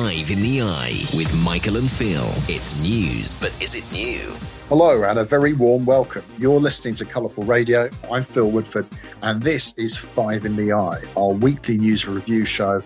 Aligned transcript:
Five 0.00 0.30
in 0.30 0.40
the 0.40 0.62
Eye 0.62 1.04
with 1.14 1.30
Michael 1.44 1.76
and 1.76 1.90
Phil. 1.90 2.24
It's 2.48 2.74
news, 2.80 3.36
but 3.36 3.50
is 3.62 3.74
it 3.74 3.84
new? 3.92 4.34
Hello, 4.70 5.02
and 5.02 5.18
a 5.18 5.24
very 5.24 5.52
warm 5.52 5.84
welcome. 5.84 6.24
You're 6.38 6.58
listening 6.58 6.94
to 6.94 7.04
Colourful 7.04 7.44
Radio. 7.44 7.90
I'm 8.10 8.22
Phil 8.22 8.50
Woodford, 8.50 8.86
and 9.20 9.42
this 9.42 9.74
is 9.74 9.98
Five 9.98 10.46
in 10.46 10.56
the 10.56 10.72
Eye, 10.72 11.02
our 11.18 11.32
weekly 11.32 11.76
news 11.76 12.08
review 12.08 12.46
show 12.46 12.82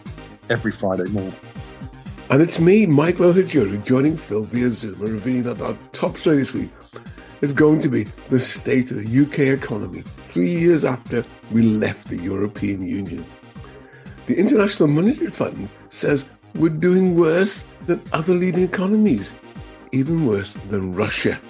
every 0.50 0.72
Friday 0.72 1.04
morning. 1.04 1.37
And 2.30 2.43
it's 2.43 2.59
me, 2.59 2.85
Michael 2.85 3.33
Ohajuru, 3.33 3.85
joining 3.85 4.17
Phil 4.17 4.43
via 4.43 4.71
Zoom 4.71 5.01
and 5.01 5.12
revealing 5.12 5.45
that 5.45 5.61
our 5.61 5.79
top 5.93 6.17
story 6.17 6.39
this 6.39 6.53
week 6.53 6.71
is 7.43 7.53
going 7.53 7.79
to 7.79 7.89
be 7.89 8.09
the 8.29 8.41
state 8.41 8.91
of 8.91 8.96
the 8.96 9.23
UK 9.23 9.57
economy 9.57 10.03
three 10.31 10.51
years 10.51 10.85
after 10.85 11.25
we 11.53 11.62
left 11.62 12.09
the 12.09 12.19
European 12.19 12.85
Union. 12.85 13.25
The 14.27 14.37
International 14.37 14.89
Monetary 14.89 15.31
Fund 15.31 15.71
says 15.91 16.27
we're 16.55 16.68
doing 16.68 17.16
worse 17.16 17.64
than 17.86 18.03
other 18.13 18.35
leading 18.35 18.63
economies, 18.63 19.35
even 19.93 20.26
worse 20.26 20.54
than 20.71 20.94
Russia. 20.94 21.40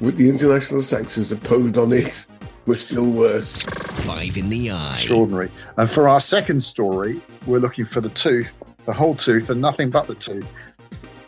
With 0.00 0.16
the 0.16 0.28
international 0.28 0.80
sanctions 0.80 1.30
imposed 1.30 1.76
on 1.76 1.92
it, 1.92 2.24
we're 2.66 2.76
still 2.76 3.10
worse. 3.10 3.62
Five 3.62 4.36
in 4.36 4.48
the 4.48 4.70
Eye. 4.70 4.92
Extraordinary. 4.92 5.50
And 5.76 5.90
for 5.90 6.08
our 6.08 6.20
second 6.20 6.62
story, 6.62 7.20
we're 7.46 7.58
looking 7.58 7.84
for 7.84 8.00
the 8.00 8.08
tooth, 8.10 8.62
the 8.86 8.92
whole 8.92 9.14
tooth, 9.14 9.50
and 9.50 9.60
nothing 9.60 9.90
but 9.90 10.06
the 10.06 10.14
tooth. 10.14 10.48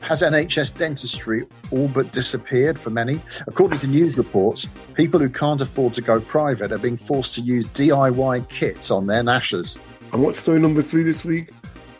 Has 0.00 0.22
NHS 0.22 0.76
dentistry 0.76 1.46
all 1.70 1.88
but 1.88 2.12
disappeared 2.12 2.78
for 2.78 2.90
many? 2.90 3.20
According 3.46 3.78
to 3.80 3.86
news 3.86 4.18
reports, 4.18 4.68
people 4.94 5.20
who 5.20 5.28
can't 5.28 5.60
afford 5.60 5.94
to 5.94 6.00
go 6.00 6.20
private 6.20 6.72
are 6.72 6.78
being 6.78 6.96
forced 6.96 7.34
to 7.34 7.40
use 7.40 7.66
DIY 7.68 8.48
kits 8.48 8.90
on 8.90 9.06
their 9.06 9.22
gnashers. 9.22 9.78
And 10.12 10.22
what's 10.22 10.40
story 10.40 10.58
number 10.58 10.82
three 10.82 11.02
this 11.02 11.24
week? 11.24 11.50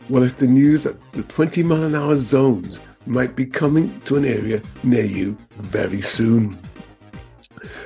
Well, 0.09 0.24
it's 0.24 0.34
the 0.34 0.48
news 0.48 0.83
that 0.83 0.97
the 1.12 1.23
20 1.23 1.62
mile 1.62 1.84
an 1.84 1.95
hour 1.95 2.16
zones 2.16 2.80
might 3.06 3.37
be 3.37 3.47
coming 3.47 4.01
to 4.02 4.16
an 4.16 4.24
area 4.24 4.60
near 4.82 5.04
you 5.04 5.38
very 5.59 6.01
soon. 6.01 6.59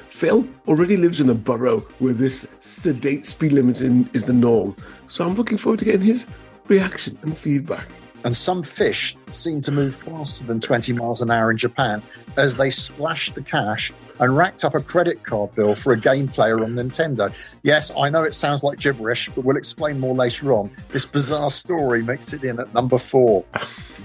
Phil 0.09 0.49
already 0.67 0.97
lives 0.97 1.21
in 1.21 1.29
a 1.29 1.35
borough 1.35 1.81
where 1.99 2.15
this 2.15 2.47
sedate 2.61 3.27
speed 3.27 3.53
limit 3.53 3.83
is 3.83 4.25
the 4.25 4.33
norm, 4.33 4.75
so 5.09 5.27
I'm 5.27 5.35
looking 5.35 5.59
forward 5.59 5.81
to 5.81 5.85
getting 5.85 6.01
his 6.01 6.27
reaction 6.69 7.19
and 7.23 7.37
feedback. 7.37 7.87
And 8.27 8.35
some 8.35 8.65
fish 8.65 9.17
seem 9.29 9.61
to 9.61 9.71
move 9.71 9.95
faster 9.95 10.45
than 10.45 10.61
20 10.61 10.93
miles 10.95 11.23
an 11.23 11.31
hour 11.31 11.53
in 11.53 11.57
Japan 11.57 12.03
as 12.37 12.57
they 12.57 12.71
splashed 12.71 13.37
the 13.37 13.41
cash 13.41 13.93
and 14.19 14.37
racked 14.37 14.65
up 14.65 14.75
a 14.75 14.81
credit 14.81 15.23
card 15.23 15.55
bill 15.55 15.77
for 15.77 15.93
a 15.93 15.97
game 15.97 16.27
player 16.27 16.59
on 16.59 16.75
Nintendo. 16.75 17.33
Yes, 17.63 17.93
I 17.97 18.11
know 18.11 18.25
it 18.25 18.35
sounds 18.35 18.65
like 18.65 18.81
gibberish, 18.81 19.29
but 19.29 19.45
we'll 19.45 19.57
explain 19.57 20.01
more 20.01 20.13
later 20.13 20.53
on. 20.53 20.73
This 20.89 21.07
bizarre 21.07 21.51
story 21.51 22.03
makes 22.03 22.33
it 22.33 22.43
in 22.43 22.59
at 22.59 22.75
number 22.75 22.99
four 22.99 23.45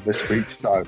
this 0.05 0.30
week's 0.30 0.55
show. 0.61 0.83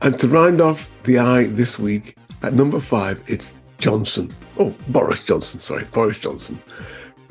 And 0.00 0.16
to 0.20 0.28
round 0.28 0.60
off 0.60 0.92
the 1.02 1.18
eye 1.18 1.46
this 1.46 1.80
week, 1.80 2.16
at 2.44 2.54
number 2.54 2.78
five, 2.78 3.20
it's 3.26 3.56
Johnson. 3.78 4.32
Oh, 4.56 4.72
Boris 4.86 5.24
Johnson, 5.24 5.58
sorry, 5.58 5.82
Boris 5.90 6.20
Johnson. 6.20 6.62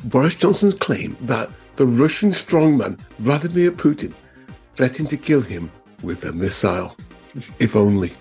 Boris 0.03 0.36
Johnson's 0.36 0.75
claim 0.75 1.16
that 1.22 1.50
the 1.78 1.86
Russian 1.86 2.31
strongman 2.31 3.00
Vladimir 3.20 3.72
Putin 3.72 4.14
threatened 4.78 5.09
to 5.09 5.17
kill 5.17 5.42
him 5.42 5.72
with 6.03 6.23
a 6.23 6.31
missile. 6.31 6.95
If 7.58 7.75
only. 7.75 8.14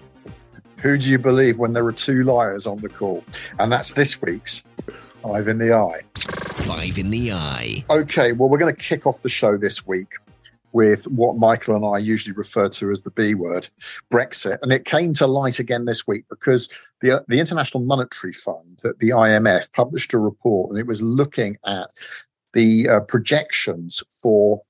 Who 0.80 0.96
do 0.96 1.10
you 1.10 1.18
believe 1.18 1.58
when 1.58 1.74
there 1.74 1.86
are 1.86 1.92
two 1.92 2.24
liars 2.24 2.66
on 2.66 2.78
the 2.78 2.88
call? 2.88 3.22
And 3.58 3.70
that's 3.70 3.92
this 3.92 4.22
week's 4.22 4.64
Five 5.04 5.48
in 5.48 5.58
the 5.58 5.74
Eye. 5.74 6.00
Five 6.14 6.96
in 6.96 7.10
the 7.10 7.32
Eye. 7.32 7.84
Okay, 7.90 8.32
well, 8.32 8.48
we're 8.48 8.58
going 8.58 8.74
to 8.74 8.80
kick 8.80 9.06
off 9.06 9.20
the 9.20 9.28
show 9.28 9.58
this 9.58 9.86
week 9.86 10.14
with 10.72 11.04
what 11.08 11.36
Michael 11.36 11.76
and 11.76 11.84
I 11.84 11.98
usually 11.98 12.34
refer 12.34 12.70
to 12.70 12.90
as 12.90 13.02
the 13.02 13.10
B 13.10 13.34
word, 13.34 13.68
Brexit. 14.10 14.58
And 14.62 14.72
it 14.72 14.86
came 14.86 15.12
to 15.14 15.26
light 15.26 15.58
again 15.58 15.84
this 15.84 16.06
week 16.06 16.24
because 16.30 16.70
the, 17.02 17.22
the 17.28 17.38
International 17.38 17.84
Monetary 17.84 18.32
Fund, 18.32 18.80
the 18.82 19.10
IMF, 19.10 19.72
published 19.74 20.14
a 20.14 20.18
report 20.18 20.70
and 20.70 20.78
it 20.78 20.86
was 20.86 21.02
looking 21.02 21.58
at 21.66 21.88
the 22.54 22.88
uh, 22.88 23.00
projections 23.00 24.02
for 24.22 24.62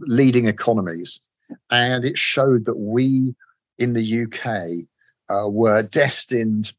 leading 0.00 0.46
economies. 0.46 1.20
And 1.70 2.04
it 2.04 2.18
showed 2.18 2.64
that 2.66 2.76
we 2.76 3.34
in 3.78 3.94
the 3.94 4.22
UK 4.24 4.86
uh, 5.28 5.48
were 5.48 5.82
destined 5.82 6.72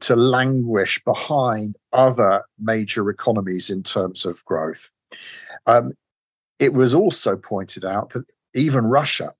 to 0.00 0.16
languish 0.16 1.02
behind 1.04 1.76
other 1.92 2.44
major 2.58 3.10
economies 3.10 3.70
in 3.70 3.82
terms 3.82 4.24
of 4.24 4.44
growth. 4.44 4.90
Um, 5.66 5.92
it 6.58 6.74
was 6.74 6.94
also 6.94 7.36
pointed 7.36 7.84
out 7.84 8.10
that 8.10 8.24
even 8.54 8.84
Russia, 8.84 9.32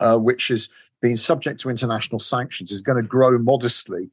uh, 0.00 0.16
which 0.16 0.48
has 0.48 0.68
been 1.00 1.16
subject 1.16 1.60
to 1.60 1.70
international 1.70 2.18
sanctions, 2.18 2.72
is 2.72 2.82
going 2.82 3.00
to 3.00 3.08
grow 3.08 3.38
modestly 3.38 4.10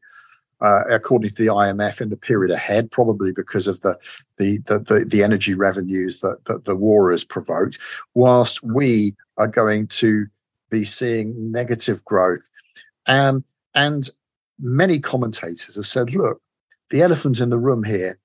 uh, 0.65 0.83
according 0.89 1.29
to 1.29 1.35
the 1.35 1.51
IMF, 1.51 2.01
in 2.01 2.09
the 2.09 2.17
period 2.17 2.51
ahead, 2.51 2.89
probably 2.89 3.31
because 3.31 3.67
of 3.67 3.81
the 3.81 3.95
the 4.37 4.57
the, 4.65 4.79
the, 4.79 5.05
the 5.07 5.23
energy 5.23 5.53
revenues 5.53 6.21
that, 6.21 6.43
that 6.45 6.65
the 6.65 6.75
war 6.75 7.11
has 7.11 7.23
provoked, 7.23 7.77
whilst 8.15 8.63
we 8.63 9.15
are 9.37 9.47
going 9.47 9.85
to 9.87 10.25
be 10.71 10.83
seeing 10.83 11.51
negative 11.51 12.03
growth. 12.05 12.49
Um, 13.05 13.43
and 13.75 14.09
many 14.59 14.99
commentators 14.99 15.75
have 15.75 15.87
said, 15.87 16.15
look, 16.15 16.41
the 16.89 17.03
elephant 17.03 17.39
in 17.39 17.49
the 17.51 17.59
room 17.59 17.83
here 17.83 18.17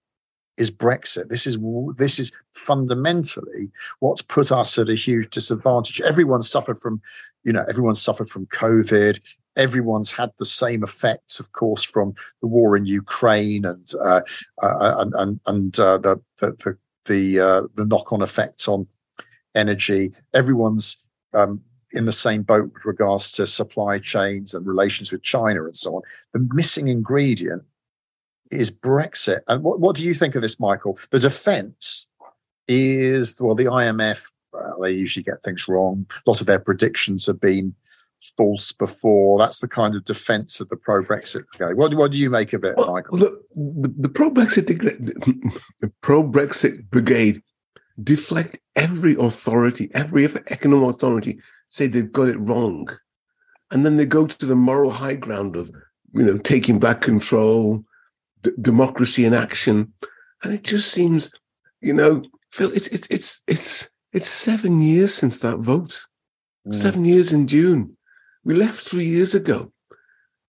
is 0.61 0.71
Brexit. 0.71 1.29
This 1.29 1.47
is 1.47 1.59
this 1.97 2.19
is 2.19 2.33
fundamentally 2.53 3.71
what's 4.01 4.23
put 4.23 4.53
us 4.53 4.79
at 4.79 4.89
a 4.89 4.95
huge 4.95 5.31
disadvantage. 5.31 6.01
Everyone's 6.03 6.51
suffered 6.51 6.79
from, 6.79 7.01
you 7.45 7.53
know, 7.53 7.65
everyone's 7.69 8.03
suffered 8.03 8.29
from 8.29 8.47
COVID 8.47 9.19
everyone's 9.57 10.11
had 10.11 10.31
the 10.39 10.45
same 10.45 10.83
effects, 10.83 11.41
of 11.41 11.53
course, 11.53 11.85
from 11.85 12.15
the 12.41 12.47
war 12.47 12.77
in 12.77 12.87
Ukraine 12.87 13.65
and 13.65 13.87
uh, 14.01 14.23
uh, 14.63 14.95
and 14.99 15.13
and, 15.17 15.41
and 15.47 15.81
uh, 15.81 15.99
the 15.99 16.21
the 16.41 16.53
the 16.65 16.79
the, 17.07 17.41
uh, 17.41 17.85
knock-on 17.85 18.23
effects 18.23 18.69
on 18.69 18.87
energy. 19.55 20.13
Everyone's 20.35 20.97
um, 21.35 21.61
in 21.93 22.05
the 22.05 22.13
same 22.13 22.43
boat 22.43 22.71
with 22.73 22.85
regards 22.85 23.33
to 23.33 23.47
supply 23.47 23.99
chains 23.99 24.55
and 24.55 24.67
relations 24.67 25.11
with 25.11 25.23
China 25.23 25.65
and 25.65 25.77
so 25.77 25.97
on. 25.97 26.03
The 26.33 26.49
missing 26.53 26.89
ingredient 26.89 27.63
is 28.51 28.71
Brexit. 28.71 29.41
And 29.49 29.63
what, 29.63 29.81
what 29.81 29.97
do 29.97 30.05
you 30.05 30.15
think 30.15 30.35
of 30.35 30.43
this, 30.43 30.61
Michael? 30.61 30.99
The 31.11 31.19
defence 31.19 32.09
is 32.69 33.39
well, 33.41 33.55
the 33.55 33.65
IMF. 33.65 34.27
Well, 34.53 34.81
they 34.83 34.93
usually 34.93 35.23
get 35.23 35.43
things 35.43 35.69
wrong. 35.69 36.07
A 36.27 36.31
lot 36.31 36.41
of 36.41 36.47
their 36.47 36.59
predictions 36.59 37.27
have 37.27 37.41
been 37.41 37.75
false 38.37 38.73
before. 38.73 39.39
That's 39.39 39.61
the 39.61 39.69
kind 39.69 39.95
of 39.95 40.05
defence 40.05 40.61
of 40.61 40.69
the 40.69 40.77
pro 40.77 41.03
Brexit 41.03 41.45
brigade. 41.57 41.77
What, 41.77 41.95
what 41.95 42.13
do 42.13 42.19
you 42.19 42.31
make 42.31 42.53
of 42.53 42.65
it, 42.65 42.77
well, 42.77 42.93
Michael? 42.93 43.19
Look, 43.19 43.43
the, 43.55 43.95
the 43.99 44.09
pro 44.09 44.31
Brexit 44.31 44.67
the 44.67 45.93
pro 46.01 46.23
Brexit 46.23 46.89
brigade 46.91 47.43
deflect 48.03 48.59
every 48.77 49.15
authority, 49.15 49.91
every 49.95 50.25
economic 50.25 50.97
authority, 50.97 51.39
say 51.69 51.87
they've 51.87 52.13
got 52.13 52.29
it 52.29 52.39
wrong, 52.39 52.89
and 53.71 53.85
then 53.85 53.97
they 53.97 54.07
go 54.07 54.27
to 54.27 54.47
the 54.47 54.57
moral 54.57 54.91
high 54.91 55.15
ground 55.15 55.57
of 55.57 55.71
you 56.13 56.25
know 56.25 56.39
taking 56.39 56.79
back 56.79 57.01
control, 57.01 57.85
d- 58.43 58.51
democracy 58.61 59.25
in 59.25 59.35
action, 59.35 59.93
and 60.43 60.53
it 60.53 60.63
just 60.63 60.91
seems, 60.91 61.31
you 61.81 61.93
know, 61.93 62.23
Phil, 62.53 62.73
it's 62.73 62.89
it's 62.89 63.07
it's 63.11 63.43
it's 63.47 63.91
it's 64.13 64.29
seven 64.29 64.81
years 64.81 65.15
since 65.15 65.39
that 65.39 65.59
vote. 65.59 66.05
Mm. 66.67 66.75
Seven 66.75 67.05
years 67.05 67.33
in 67.33 67.47
June. 67.47 67.97
We 68.45 68.55
left 68.55 68.81
three 68.81 69.05
years 69.05 69.35
ago, 69.35 69.73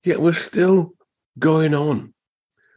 yet 0.04 0.22
we're 0.22 0.34
still 0.34 0.94
going 1.40 1.74
on. 1.74 2.14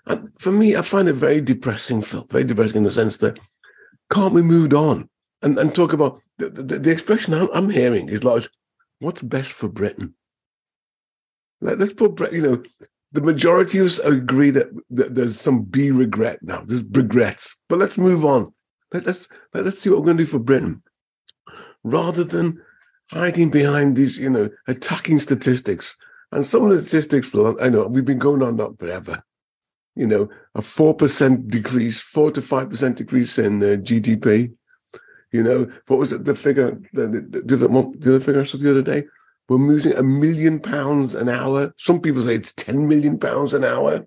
And 0.07 0.31
for 0.39 0.53
me, 0.53 0.77
I 0.77 0.83
find 0.83 1.09
it 1.09 1.15
very 1.15 1.41
depressing, 1.41 2.03
Phil, 2.03 2.27
very 2.31 2.45
depressing 2.45 2.79
in 2.79 2.83
the 2.83 2.91
sense 2.91 3.19
that 3.19 3.39
can't 4.11 4.35
we 4.35 4.43
move 4.43 4.75
on 4.75 5.09
and, 5.43 5.57
and 5.57 5.75
talk 5.75 5.93
about 5.93 6.21
the, 6.39 6.51
the, 6.51 6.79
the 6.79 6.91
expression 6.91 7.33
I'm, 7.33 7.49
I'm, 7.55 7.71
hearing 7.71 8.09
is 8.09 8.25
like, 8.25 8.43
what's 8.99 9.23
best 9.23 9.53
for 9.53 9.69
Britain? 9.69 10.15
Like, 11.61 11.79
let's 11.79 11.95
put, 11.95 12.33
you 12.33 12.43
know, 12.43 12.63
the 13.15 13.23
majority 13.23 13.79
of 13.79 13.87
us 13.87 13.99
agree 14.01 14.51
that, 14.51 14.67
that 14.91 15.15
there's 15.15 15.41
some 15.41 15.63
B 15.63 15.93
regret 15.93 16.41
now, 16.43 16.65
there's 16.67 16.83
regrets, 16.83 17.57
but 17.69 17.79
let's 17.79 17.97
move 17.97 18.25
on. 18.25 18.53
Let, 18.93 19.07
let's, 19.07 19.29
let, 19.55 19.65
let's 19.65 19.79
see 19.79 19.89
what 19.89 20.01
we're 20.01 20.07
going 20.07 20.19
to 20.19 20.25
do 20.25 20.31
for 20.31 20.41
Britain 20.41 20.83
rather 21.85 22.25
than 22.25 22.61
hiding 23.13 23.51
behind 23.51 23.95
these, 23.95 24.19
you 24.19 24.29
know, 24.29 24.51
attacking 24.67 25.21
statistics. 25.21 25.97
And 26.33 26.45
some 26.45 26.65
of 26.65 26.71
the 26.71 26.83
statistics, 26.83 27.33
I 27.61 27.69
know 27.69 27.87
we've 27.87 28.05
been 28.05 28.19
going 28.19 28.43
on 28.43 28.57
that 28.57 28.79
forever. 28.81 29.23
You 29.95 30.09
know, 30.09 30.29
a 30.57 30.61
4% 30.61 31.49
decrease, 31.49 32.01
4 32.01 32.33
to 32.33 32.41
5% 32.41 32.97
decrease 32.97 33.39
in 33.39 33.63
uh, 33.63 33.77
GDP. 33.77 34.53
You 35.31 35.45
know, 35.45 35.71
what 35.87 36.01
was 36.01 36.13
it, 36.13 36.25
the 36.25 36.35
figure, 36.35 36.81
the, 36.93 37.07
the, 37.07 37.43
the, 37.45 37.57
the 37.57 38.09
other 38.09 38.21
figure 38.21 38.41
I 38.41 38.45
saw 38.45 38.59
the 38.59 38.71
other 38.71 38.83
day? 38.83 39.05
We're 39.49 39.57
losing 39.57 39.95
a 39.95 40.03
million 40.03 40.59
pounds 40.61 41.15
an 41.15 41.29
hour. 41.29 41.75
Some 41.77 42.01
people 42.01 42.23
say 42.23 42.35
it's 42.35 42.53
10 42.53 42.89
million 42.89 43.19
pounds 43.19 43.55
an 43.55 43.65
hour. 43.65 44.07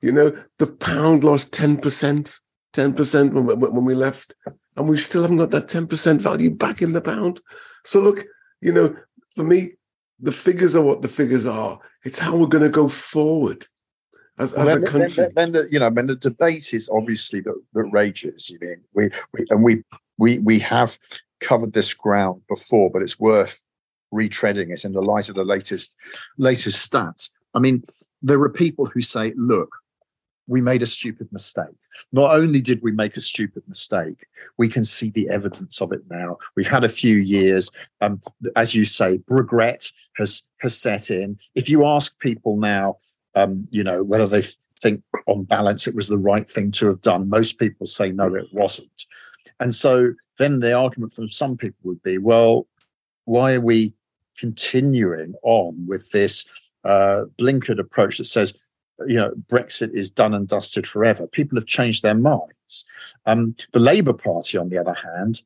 You 0.00 0.12
know, 0.12 0.36
the 0.58 0.66
pound 0.66 1.24
lost 1.24 1.52
10%, 1.52 2.40
10% 2.72 3.32
when, 3.32 3.60
when 3.60 3.84
we 3.84 3.94
left, 3.94 4.34
and 4.76 4.88
we 4.88 4.96
still 4.96 5.22
haven't 5.22 5.38
got 5.38 5.50
that 5.50 5.68
10% 5.68 6.20
value 6.20 6.50
back 6.50 6.82
in 6.82 6.92
the 6.92 7.00
pound. 7.00 7.40
So 7.84 8.00
look, 8.00 8.24
You 8.60 8.72
know, 8.72 8.96
for 9.30 9.44
me, 9.44 9.72
the 10.20 10.32
figures 10.32 10.74
are 10.74 10.82
what 10.82 11.02
the 11.02 11.08
figures 11.08 11.46
are. 11.46 11.78
It's 12.04 12.18
how 12.18 12.36
we're 12.36 12.46
going 12.46 12.64
to 12.64 12.70
go 12.70 12.88
forward 12.88 13.64
as, 14.38 14.52
as 14.54 14.66
then, 14.66 14.82
a 14.82 14.86
country. 14.86 15.24
Then, 15.24 15.32
then, 15.34 15.52
the, 15.52 15.68
you 15.70 15.78
know, 15.78 15.86
I 15.86 15.90
mean, 15.90 16.06
the 16.06 16.16
debate 16.16 16.72
is 16.72 16.88
obviously 16.92 17.40
that, 17.42 17.60
that 17.74 17.84
rages. 17.84 18.50
You 18.50 18.58
mean 18.60 18.82
we, 18.94 19.10
we 19.32 19.46
and 19.50 19.62
we 19.62 19.84
we 20.16 20.38
we 20.38 20.58
have 20.60 20.98
covered 21.40 21.72
this 21.72 21.94
ground 21.94 22.42
before, 22.48 22.90
but 22.90 23.02
it's 23.02 23.20
worth 23.20 23.64
retreading 24.12 24.72
it 24.72 24.84
in 24.84 24.92
the 24.92 25.02
light 25.02 25.28
of 25.28 25.34
the 25.34 25.44
latest 25.44 25.96
latest 26.36 26.90
stats. 26.90 27.30
I 27.54 27.58
mean, 27.58 27.82
there 28.22 28.40
are 28.40 28.50
people 28.50 28.86
who 28.86 29.00
say, 29.00 29.32
"Look, 29.36 29.70
we 30.48 30.60
made 30.62 30.82
a 30.82 30.86
stupid 30.86 31.30
mistake. 31.30 31.76
Not 32.12 32.34
only 32.34 32.60
did 32.60 32.82
we 32.82 32.90
make 32.90 33.16
a 33.16 33.20
stupid 33.20 33.62
mistake, 33.68 34.26
we 34.56 34.68
can 34.68 34.82
see 34.82 35.10
the 35.10 35.28
evidence 35.28 35.80
of 35.80 35.92
it 35.92 36.02
now. 36.10 36.38
We've 36.56 36.66
had 36.66 36.84
a 36.84 36.88
few 36.88 37.16
years, 37.16 37.70
um, 38.00 38.20
as 38.56 38.74
you 38.74 38.84
say, 38.84 39.20
regret 39.28 39.92
has 40.16 40.42
has 40.60 40.76
set 40.76 41.10
in. 41.10 41.38
If 41.54 41.68
you 41.68 41.86
ask 41.86 42.18
people 42.18 42.56
now, 42.56 42.96
um, 43.34 43.66
you 43.70 43.84
know 43.84 44.02
whether 44.02 44.26
they 44.26 44.42
think 44.80 45.02
on 45.26 45.44
balance 45.44 45.86
it 45.86 45.94
was 45.94 46.08
the 46.08 46.18
right 46.18 46.48
thing 46.48 46.70
to 46.72 46.86
have 46.86 47.02
done, 47.02 47.28
most 47.28 47.58
people 47.58 47.86
say 47.86 48.10
no, 48.10 48.34
it 48.34 48.48
wasn't. 48.52 49.04
And 49.60 49.74
so 49.74 50.14
then 50.38 50.60
the 50.60 50.72
argument 50.72 51.12
from 51.12 51.28
some 51.28 51.56
people 51.56 51.80
would 51.84 52.02
be, 52.02 52.16
well, 52.18 52.66
why 53.24 53.54
are 53.54 53.60
we 53.60 53.92
continuing 54.38 55.34
on 55.42 55.86
with 55.86 56.10
this 56.12 56.46
uh, 56.84 57.24
blinkered 57.38 57.78
approach 57.78 58.18
that 58.18 58.24
says 58.24 58.68
you 59.06 59.16
know, 59.16 59.32
Brexit 59.48 59.92
is 59.94 60.10
done 60.10 60.34
and 60.34 60.48
dusted 60.48 60.86
forever. 60.86 61.26
People 61.26 61.56
have 61.56 61.66
changed 61.66 62.02
their 62.02 62.14
minds. 62.14 62.84
Um, 63.26 63.54
the 63.72 63.78
Labour 63.78 64.12
Party, 64.12 64.58
on 64.58 64.70
the 64.70 64.78
other 64.78 64.94
hand, 64.94 65.42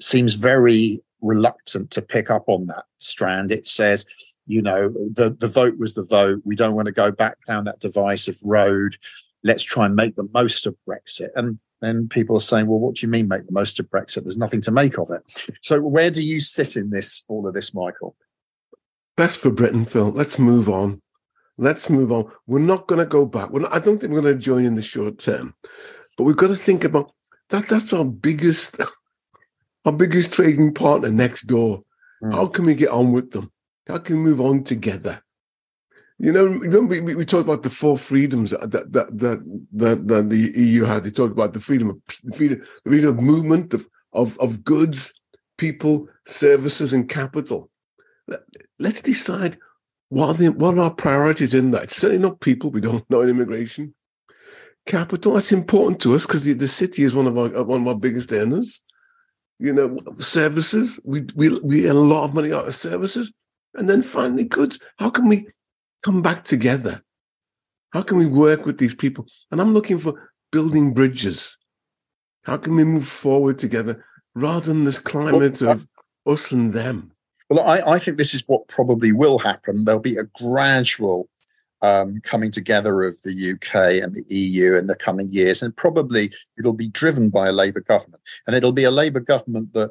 seems 0.00 0.34
very 0.34 1.00
reluctant 1.20 1.90
to 1.92 2.02
pick 2.02 2.30
up 2.30 2.48
on 2.48 2.66
that 2.66 2.84
strand. 2.98 3.52
It 3.52 3.66
says, 3.66 4.04
you 4.46 4.62
know, 4.62 4.88
the, 4.88 5.36
the 5.38 5.48
vote 5.48 5.78
was 5.78 5.94
the 5.94 6.02
vote. 6.02 6.42
We 6.44 6.56
don't 6.56 6.74
want 6.74 6.86
to 6.86 6.92
go 6.92 7.10
back 7.10 7.38
down 7.46 7.64
that 7.64 7.80
divisive 7.80 8.38
road. 8.44 8.96
Let's 9.44 9.62
try 9.62 9.86
and 9.86 9.94
make 9.94 10.16
the 10.16 10.28
most 10.34 10.66
of 10.66 10.76
Brexit. 10.88 11.30
And 11.34 11.58
then 11.80 12.08
people 12.08 12.36
are 12.36 12.40
saying, 12.40 12.66
well, 12.66 12.78
what 12.78 12.96
do 12.96 13.06
you 13.06 13.10
mean 13.10 13.28
make 13.28 13.46
the 13.46 13.52
most 13.52 13.78
of 13.78 13.88
Brexit? 13.90 14.22
There's 14.22 14.38
nothing 14.38 14.60
to 14.62 14.70
make 14.70 14.98
of 14.98 15.10
it. 15.10 15.22
So 15.62 15.80
where 15.80 16.10
do 16.10 16.24
you 16.24 16.40
sit 16.40 16.76
in 16.76 16.90
this, 16.90 17.22
all 17.28 17.46
of 17.46 17.54
this, 17.54 17.74
Michael? 17.74 18.16
Best 19.16 19.38
for 19.38 19.50
Britain, 19.50 19.84
Phil. 19.84 20.10
Let's 20.10 20.38
move 20.38 20.68
on. 20.68 21.00
Let's 21.58 21.88
move 21.88 22.12
on. 22.12 22.30
We're 22.46 22.58
not 22.58 22.86
going 22.86 22.98
to 22.98 23.06
go 23.06 23.24
back. 23.24 23.52
Not, 23.52 23.72
I 23.72 23.78
don't 23.78 23.98
think 23.98 24.12
we're 24.12 24.20
going 24.20 24.34
to 24.34 24.40
join 24.40 24.64
in 24.64 24.74
the 24.74 24.82
short 24.82 25.18
term, 25.18 25.54
but 26.16 26.24
we've 26.24 26.36
got 26.36 26.48
to 26.48 26.56
think 26.56 26.84
about 26.84 27.12
that. 27.48 27.68
That's 27.68 27.92
our 27.94 28.04
biggest, 28.04 28.78
our 29.86 29.92
biggest 29.92 30.34
trading 30.34 30.74
partner 30.74 31.10
next 31.10 31.46
door. 31.46 31.82
Mm. 32.22 32.34
How 32.34 32.46
can 32.46 32.66
we 32.66 32.74
get 32.74 32.90
on 32.90 33.12
with 33.12 33.30
them? 33.30 33.50
How 33.86 33.98
can 33.98 34.16
we 34.16 34.22
move 34.22 34.40
on 34.40 34.64
together? 34.64 35.22
You 36.18 36.32
know, 36.32 36.46
remember 36.46 37.02
we, 37.02 37.14
we 37.14 37.24
talked 37.26 37.44
about 37.44 37.62
the 37.62 37.70
four 37.70 37.98
freedoms 37.98 38.50
that 38.50 38.70
that 38.70 38.92
that, 38.92 39.66
that, 39.72 40.08
that 40.08 40.30
the 40.30 40.52
EU 40.56 40.84
had. 40.84 41.04
They 41.04 41.10
talked 41.10 41.32
about 41.32 41.52
the 41.52 41.60
freedom 41.60 41.90
of 41.90 42.34
freedom, 42.34 42.62
the 42.84 42.90
freedom 42.90 43.10
of 43.10 43.22
movement 43.22 43.74
of, 43.74 43.86
of 44.14 44.38
of 44.38 44.64
goods, 44.64 45.12
people, 45.58 46.08
services, 46.26 46.94
and 46.94 47.06
capital. 47.06 47.70
Let's 48.78 49.02
decide 49.02 49.58
what 50.08 50.28
are, 50.28 50.34
the, 50.34 50.48
what 50.48 50.76
are 50.76 50.82
our 50.82 50.90
priorities 50.90 51.54
in 51.54 51.72
that? 51.72 51.84
It's 51.84 51.96
certainly 51.96 52.22
not 52.22 52.40
people. 52.40 52.70
We 52.70 52.80
don't 52.80 53.08
know 53.10 53.22
immigration. 53.22 53.94
Capital, 54.86 55.34
that's 55.34 55.52
important 55.52 56.00
to 56.02 56.14
us 56.14 56.26
because 56.26 56.44
the, 56.44 56.52
the 56.52 56.68
city 56.68 57.02
is 57.02 57.14
one 57.14 57.26
of 57.26 57.36
our 57.36 57.64
one 57.64 57.82
of 57.82 57.88
our 57.88 57.94
biggest 57.96 58.32
earners. 58.32 58.82
You 59.58 59.72
know, 59.72 59.98
services, 60.18 61.00
we, 61.04 61.22
we, 61.34 61.58
we 61.60 61.88
earn 61.88 61.96
a 61.96 62.00
lot 62.00 62.24
of 62.24 62.34
money 62.34 62.52
out 62.52 62.68
of 62.68 62.74
services. 62.74 63.32
And 63.74 63.88
then 63.88 64.02
finally, 64.02 64.44
goods. 64.44 64.78
How 64.98 65.10
can 65.10 65.28
we 65.28 65.48
come 66.04 66.22
back 66.22 66.44
together? 66.44 67.02
How 67.90 68.02
can 68.02 68.18
we 68.18 68.26
work 68.26 68.66
with 68.66 68.78
these 68.78 68.94
people? 68.94 69.26
And 69.50 69.60
I'm 69.60 69.72
looking 69.72 69.98
for 69.98 70.30
building 70.52 70.92
bridges. 70.92 71.56
How 72.42 72.58
can 72.58 72.76
we 72.76 72.84
move 72.84 73.08
forward 73.08 73.58
together 73.58 74.04
rather 74.34 74.66
than 74.66 74.84
this 74.84 74.98
climate 74.98 75.62
uh, 75.62 75.70
of 75.72 75.88
us 76.26 76.52
and 76.52 76.72
them? 76.72 77.12
Well, 77.48 77.66
I, 77.66 77.94
I 77.94 77.98
think 77.98 78.18
this 78.18 78.34
is 78.34 78.42
what 78.46 78.68
probably 78.68 79.12
will 79.12 79.38
happen. 79.38 79.84
There'll 79.84 80.00
be 80.00 80.16
a 80.16 80.24
gradual 80.24 81.28
um, 81.82 82.20
coming 82.22 82.50
together 82.50 83.04
of 83.04 83.16
the 83.22 83.52
UK 83.52 84.02
and 84.02 84.14
the 84.14 84.24
EU 84.34 84.74
in 84.76 84.88
the 84.88 84.96
coming 84.96 85.28
years, 85.28 85.62
and 85.62 85.76
probably 85.76 86.32
it'll 86.58 86.72
be 86.72 86.88
driven 86.88 87.30
by 87.30 87.48
a 87.48 87.52
Labour 87.52 87.80
government, 87.80 88.22
and 88.46 88.56
it'll 88.56 88.72
be 88.72 88.84
a 88.84 88.90
Labour 88.90 89.20
government 89.20 89.72
that 89.74 89.90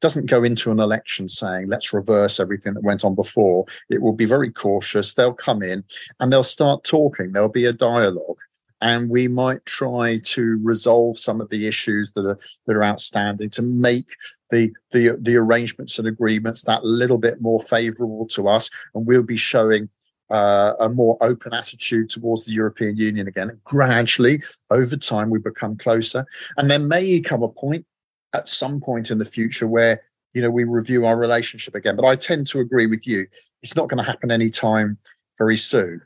doesn't 0.00 0.26
go 0.26 0.42
into 0.42 0.70
an 0.72 0.80
election 0.80 1.28
saying 1.28 1.68
let's 1.68 1.92
reverse 1.92 2.40
everything 2.40 2.74
that 2.74 2.82
went 2.82 3.04
on 3.04 3.14
before. 3.14 3.64
It 3.88 4.02
will 4.02 4.12
be 4.12 4.24
very 4.24 4.50
cautious. 4.50 5.14
They'll 5.14 5.32
come 5.32 5.62
in 5.62 5.84
and 6.18 6.32
they'll 6.32 6.42
start 6.42 6.82
talking. 6.82 7.32
There'll 7.32 7.48
be 7.48 7.66
a 7.66 7.72
dialogue 7.72 8.38
and 8.82 9.08
we 9.08 9.28
might 9.28 9.64
try 9.64 10.18
to 10.24 10.58
resolve 10.62 11.16
some 11.16 11.40
of 11.40 11.48
the 11.48 11.66
issues 11.66 12.12
that 12.12 12.26
are 12.26 12.38
that 12.66 12.76
are 12.76 12.84
outstanding 12.84 13.48
to 13.48 13.62
make 13.62 14.10
the 14.50 14.70
the 14.90 15.16
the 15.22 15.36
arrangements 15.36 15.98
and 15.98 16.06
agreements 16.06 16.64
that 16.64 16.84
little 16.84 17.16
bit 17.16 17.40
more 17.40 17.60
favourable 17.60 18.26
to 18.26 18.48
us, 18.48 18.68
and 18.94 19.06
we'll 19.06 19.22
be 19.22 19.38
showing. 19.38 19.88
Uh, 20.30 20.72
a 20.80 20.88
more 20.88 21.18
open 21.20 21.52
attitude 21.52 22.08
towards 22.08 22.46
the 22.46 22.52
European 22.52 22.96
Union 22.96 23.28
again. 23.28 23.50
And 23.50 23.62
Gradually, 23.64 24.42
over 24.70 24.96
time, 24.96 25.28
we 25.28 25.38
become 25.38 25.76
closer, 25.76 26.24
and 26.56 26.70
there 26.70 26.78
may 26.78 27.20
come 27.20 27.42
a 27.42 27.48
point 27.48 27.84
at 28.32 28.48
some 28.48 28.80
point 28.80 29.10
in 29.10 29.18
the 29.18 29.26
future 29.26 29.68
where 29.68 30.00
you 30.32 30.40
know 30.40 30.48
we 30.48 30.64
review 30.64 31.04
our 31.04 31.18
relationship 31.18 31.74
again. 31.74 31.96
But 31.96 32.06
I 32.06 32.14
tend 32.16 32.46
to 32.46 32.60
agree 32.60 32.86
with 32.86 33.06
you; 33.06 33.26
it's 33.60 33.76
not 33.76 33.90
going 33.90 34.02
to 34.02 34.10
happen 34.10 34.30
anytime 34.30 34.96
very 35.36 35.58
soon. 35.58 36.00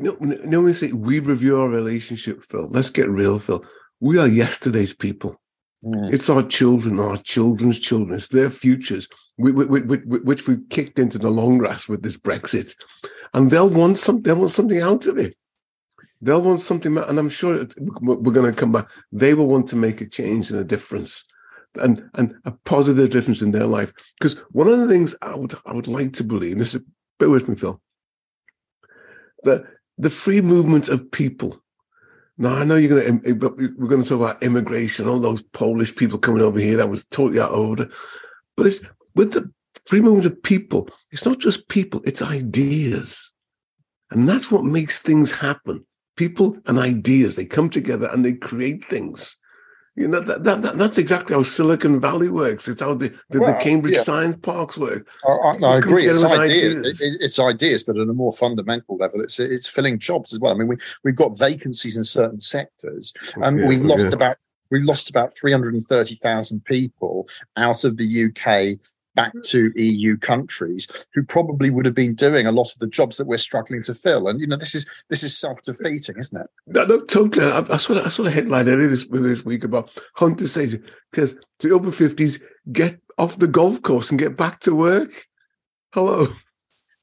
You 0.00 0.16
know, 0.18 0.34
you 0.34 0.46
know, 0.46 0.60
we 0.62 0.72
say 0.72 0.92
we 0.92 1.18
review 1.18 1.60
our 1.60 1.68
relationship, 1.68 2.44
Phil. 2.44 2.68
Let's 2.70 2.88
get 2.88 3.08
real, 3.10 3.38
Phil. 3.38 3.62
We 4.00 4.18
are 4.18 4.26
yesterday's 4.26 4.94
people. 4.94 5.38
Mm. 5.84 6.12
It's 6.12 6.30
our 6.30 6.42
children, 6.42 6.98
our 6.98 7.18
children's 7.18 7.78
children. 7.78 8.16
It's 8.16 8.28
their 8.28 8.48
futures, 8.48 9.08
which 9.36 10.48
we've 10.48 10.68
kicked 10.70 10.98
into 10.98 11.18
the 11.18 11.30
long 11.30 11.58
grass 11.58 11.86
with 11.86 12.02
this 12.02 12.16
Brexit, 12.16 12.74
and 13.34 13.50
they'll 13.50 13.68
want 13.68 13.98
something. 13.98 14.22
They'll 14.22 14.40
want 14.40 14.52
something 14.52 14.80
out 14.80 15.06
of 15.06 15.18
it. 15.18 15.36
They'll 16.22 16.40
want 16.40 16.60
something, 16.60 16.96
and 16.96 17.18
I'm 17.18 17.28
sure 17.28 17.66
we're 18.00 18.32
going 18.32 18.50
to 18.50 18.58
come 18.58 18.72
back. 18.72 18.88
They 19.12 19.34
will 19.34 19.48
want 19.48 19.68
to 19.68 19.76
make 19.76 20.00
a 20.00 20.08
change 20.08 20.50
and 20.50 20.60
a 20.60 20.64
difference, 20.64 21.26
and 21.74 22.08
and 22.14 22.34
a 22.46 22.52
positive 22.64 23.10
difference 23.10 23.42
in 23.42 23.52
their 23.52 23.66
life. 23.66 23.92
Because 24.18 24.38
one 24.50 24.68
of 24.68 24.78
the 24.78 24.88
things 24.88 25.14
I 25.20 25.36
would 25.36 25.54
I 25.66 25.74
would 25.74 25.88
like 25.88 26.14
to 26.14 26.24
believe, 26.24 26.52
and 26.52 26.60
this 26.62 26.74
is 26.74 26.82
bear 27.18 27.28
with 27.28 27.50
me, 27.50 27.56
Phil, 27.56 27.80
that 29.44 29.64
the 30.00 30.10
free 30.10 30.40
movement 30.40 30.88
of 30.88 31.10
people. 31.10 31.62
Now 32.38 32.54
I 32.54 32.64
know 32.64 32.76
you're 32.76 33.00
going 33.00 33.20
to 33.20 33.32
we're 33.76 33.88
going 33.88 34.02
to 34.02 34.08
talk 34.08 34.20
about 34.20 34.42
immigration, 34.42 35.06
all 35.06 35.18
those 35.18 35.42
Polish 35.42 35.94
people 35.94 36.18
coming 36.18 36.42
over 36.42 36.58
here. 36.58 36.78
That 36.78 36.88
was 36.88 37.04
totally 37.06 37.38
out 37.38 37.52
of 37.52 37.58
order. 37.58 37.90
But 38.56 38.66
it's 38.66 38.80
with 39.14 39.32
the 39.32 39.52
free 39.84 40.00
movement 40.00 40.26
of 40.26 40.42
people. 40.42 40.88
It's 41.10 41.26
not 41.26 41.38
just 41.38 41.68
people; 41.68 42.00
it's 42.04 42.22
ideas, 42.22 43.32
and 44.10 44.26
that's 44.26 44.50
what 44.50 44.64
makes 44.64 45.00
things 45.00 45.30
happen. 45.30 45.84
People 46.16 46.56
and 46.66 46.78
ideas 46.78 47.36
they 47.36 47.44
come 47.44 47.68
together 47.68 48.08
and 48.12 48.24
they 48.24 48.32
create 48.32 48.88
things. 48.88 49.36
You 49.96 50.08
know 50.08 50.20
that, 50.20 50.44
that, 50.44 50.62
that, 50.62 50.78
that's 50.78 50.98
exactly 50.98 51.34
how 51.34 51.42
Silicon 51.42 52.00
Valley 52.00 52.28
works. 52.28 52.68
It's 52.68 52.80
how 52.80 52.94
the, 52.94 53.08
the, 53.30 53.40
well, 53.40 53.52
the 53.52 53.62
Cambridge 53.62 53.94
yeah. 53.94 54.02
Science 54.02 54.36
Parks 54.36 54.78
work. 54.78 55.08
I, 55.26 55.30
I, 55.30 55.56
I 55.62 55.76
agree. 55.78 56.06
It's 56.06 56.22
ideas. 56.22 56.76
ideas. 56.76 57.00
It, 57.00 57.20
it's 57.20 57.38
ideas, 57.40 57.82
but 57.82 57.98
at 57.98 58.08
a 58.08 58.12
more 58.12 58.32
fundamental 58.32 58.96
level, 58.96 59.20
it's 59.20 59.40
it's 59.40 59.68
filling 59.68 59.98
jobs 59.98 60.32
as 60.32 60.38
well. 60.38 60.54
I 60.54 60.58
mean, 60.58 60.68
we 60.68 60.76
we've 61.04 61.16
got 61.16 61.36
vacancies 61.36 61.96
in 61.96 62.04
certain 62.04 62.40
sectors, 62.40 63.12
oh, 63.36 63.42
and 63.42 63.58
yeah, 63.58 63.68
we've 63.68 63.84
oh, 63.84 63.88
lost 63.88 64.06
yeah. 64.06 64.14
about 64.14 64.36
we've 64.70 64.84
lost 64.84 65.10
about 65.10 65.36
three 65.36 65.50
hundred 65.50 65.74
and 65.74 65.82
thirty 65.82 66.14
thousand 66.14 66.64
people 66.64 67.28
out 67.56 67.82
of 67.84 67.96
the 67.96 68.26
UK 68.26 68.78
back 69.14 69.30
mm-hmm. 69.30 69.40
to 69.42 69.72
EU 69.76 70.16
countries 70.16 71.06
who 71.14 71.22
probably 71.22 71.70
would 71.70 71.86
have 71.86 71.94
been 71.94 72.14
doing 72.14 72.46
a 72.46 72.52
lot 72.52 72.72
of 72.72 72.78
the 72.78 72.88
jobs 72.88 73.16
that 73.16 73.26
we're 73.26 73.38
struggling 73.38 73.82
to 73.82 73.94
fill. 73.94 74.28
And 74.28 74.40
you 74.40 74.46
know, 74.46 74.56
this 74.56 74.74
is 74.74 75.06
this 75.08 75.22
is 75.22 75.36
self 75.36 75.60
defeating, 75.62 76.16
isn't 76.18 76.40
it? 76.40 76.50
No, 76.66 76.84
no, 76.84 77.00
totally. 77.02 77.46
I, 77.46 77.64
I 77.72 77.76
saw 77.76 78.02
I 78.02 78.08
saw 78.08 78.24
a 78.24 78.30
headline 78.30 78.68
earlier 78.68 78.88
this 78.88 79.06
this 79.08 79.44
week 79.44 79.64
about 79.64 79.96
Hunter 80.14 80.48
says 80.48 80.78
because 81.10 81.34
to 81.60 81.70
over 81.70 81.90
fifties 81.90 82.42
get 82.72 83.00
off 83.18 83.38
the 83.38 83.46
golf 83.46 83.82
course 83.82 84.10
and 84.10 84.18
get 84.18 84.36
back 84.36 84.60
to 84.60 84.74
work. 84.74 85.10
Hello. 85.92 86.26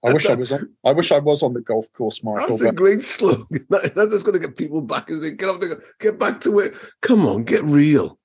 I 0.05 0.13
wish 0.13 0.29
I 0.29 0.35
was 0.35 0.53
on. 0.53 0.69
I 0.85 0.91
wish 0.91 1.11
I 1.11 1.19
was 1.19 1.43
on 1.43 1.53
the 1.53 1.61
golf 1.61 1.91
course, 1.91 2.23
Michael. 2.23 2.57
That's 2.57 2.71
a 2.71 2.73
great 2.73 3.03
slogan. 3.03 3.45
That, 3.69 3.93
that's 3.95 4.11
just 4.11 4.25
going 4.25 4.39
to 4.39 4.47
get 4.47 4.55
people 4.55 4.81
back. 4.81 5.09
Is 5.09 5.23
it? 5.23 5.37
Get 5.37 5.49
off 5.49 5.59
the 5.59 5.81
get 5.99 6.19
back 6.19 6.41
to 6.41 6.51
work. 6.51 6.93
Come 7.01 7.25
on, 7.25 7.43
get 7.43 7.63
real. 7.63 8.17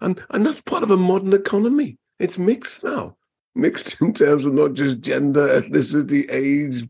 And 0.00 0.22
and 0.30 0.44
that's 0.44 0.60
part 0.60 0.82
of 0.82 0.90
a 0.90 0.96
modern 0.96 1.32
economy. 1.32 1.98
It's 2.18 2.38
mixed 2.38 2.84
now, 2.84 3.16
mixed 3.54 4.00
in 4.02 4.12
terms 4.12 4.44
of 4.44 4.54
not 4.54 4.74
just 4.74 5.00
gender, 5.00 5.46
ethnicity, 5.48 6.30
age, 6.30 6.88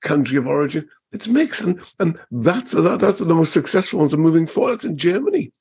country 0.00 0.36
of 0.36 0.46
origin. 0.46 0.88
It's 1.12 1.28
mixed, 1.28 1.62
and 1.62 1.80
and 1.98 2.18
that's 2.30 2.72
that, 2.72 3.00
that's 3.00 3.18
the 3.18 3.34
most 3.34 3.52
successful 3.52 3.98
ones 3.98 4.14
are 4.14 4.18
moving 4.18 4.46
forward. 4.46 4.74
That's 4.74 4.84
in 4.86 4.96
Germany, 4.96 5.52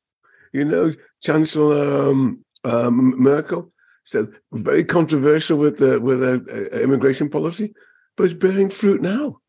you 0.53 0.63
know, 0.63 0.93
Chancellor 1.21 2.09
um, 2.09 2.43
um, 2.63 3.13
Merkel. 3.21 3.71
said 4.05 4.27
very 4.53 4.85
controversial 4.85 5.57
with 5.57 5.77
the 5.77 5.99
with 5.99 6.23
uh, 6.23 6.81
immigration 6.81 7.29
policy, 7.29 7.73
but 8.15 8.23
it's 8.23 8.33
bearing 8.33 8.69
fruit 8.69 9.01
now. 9.01 9.39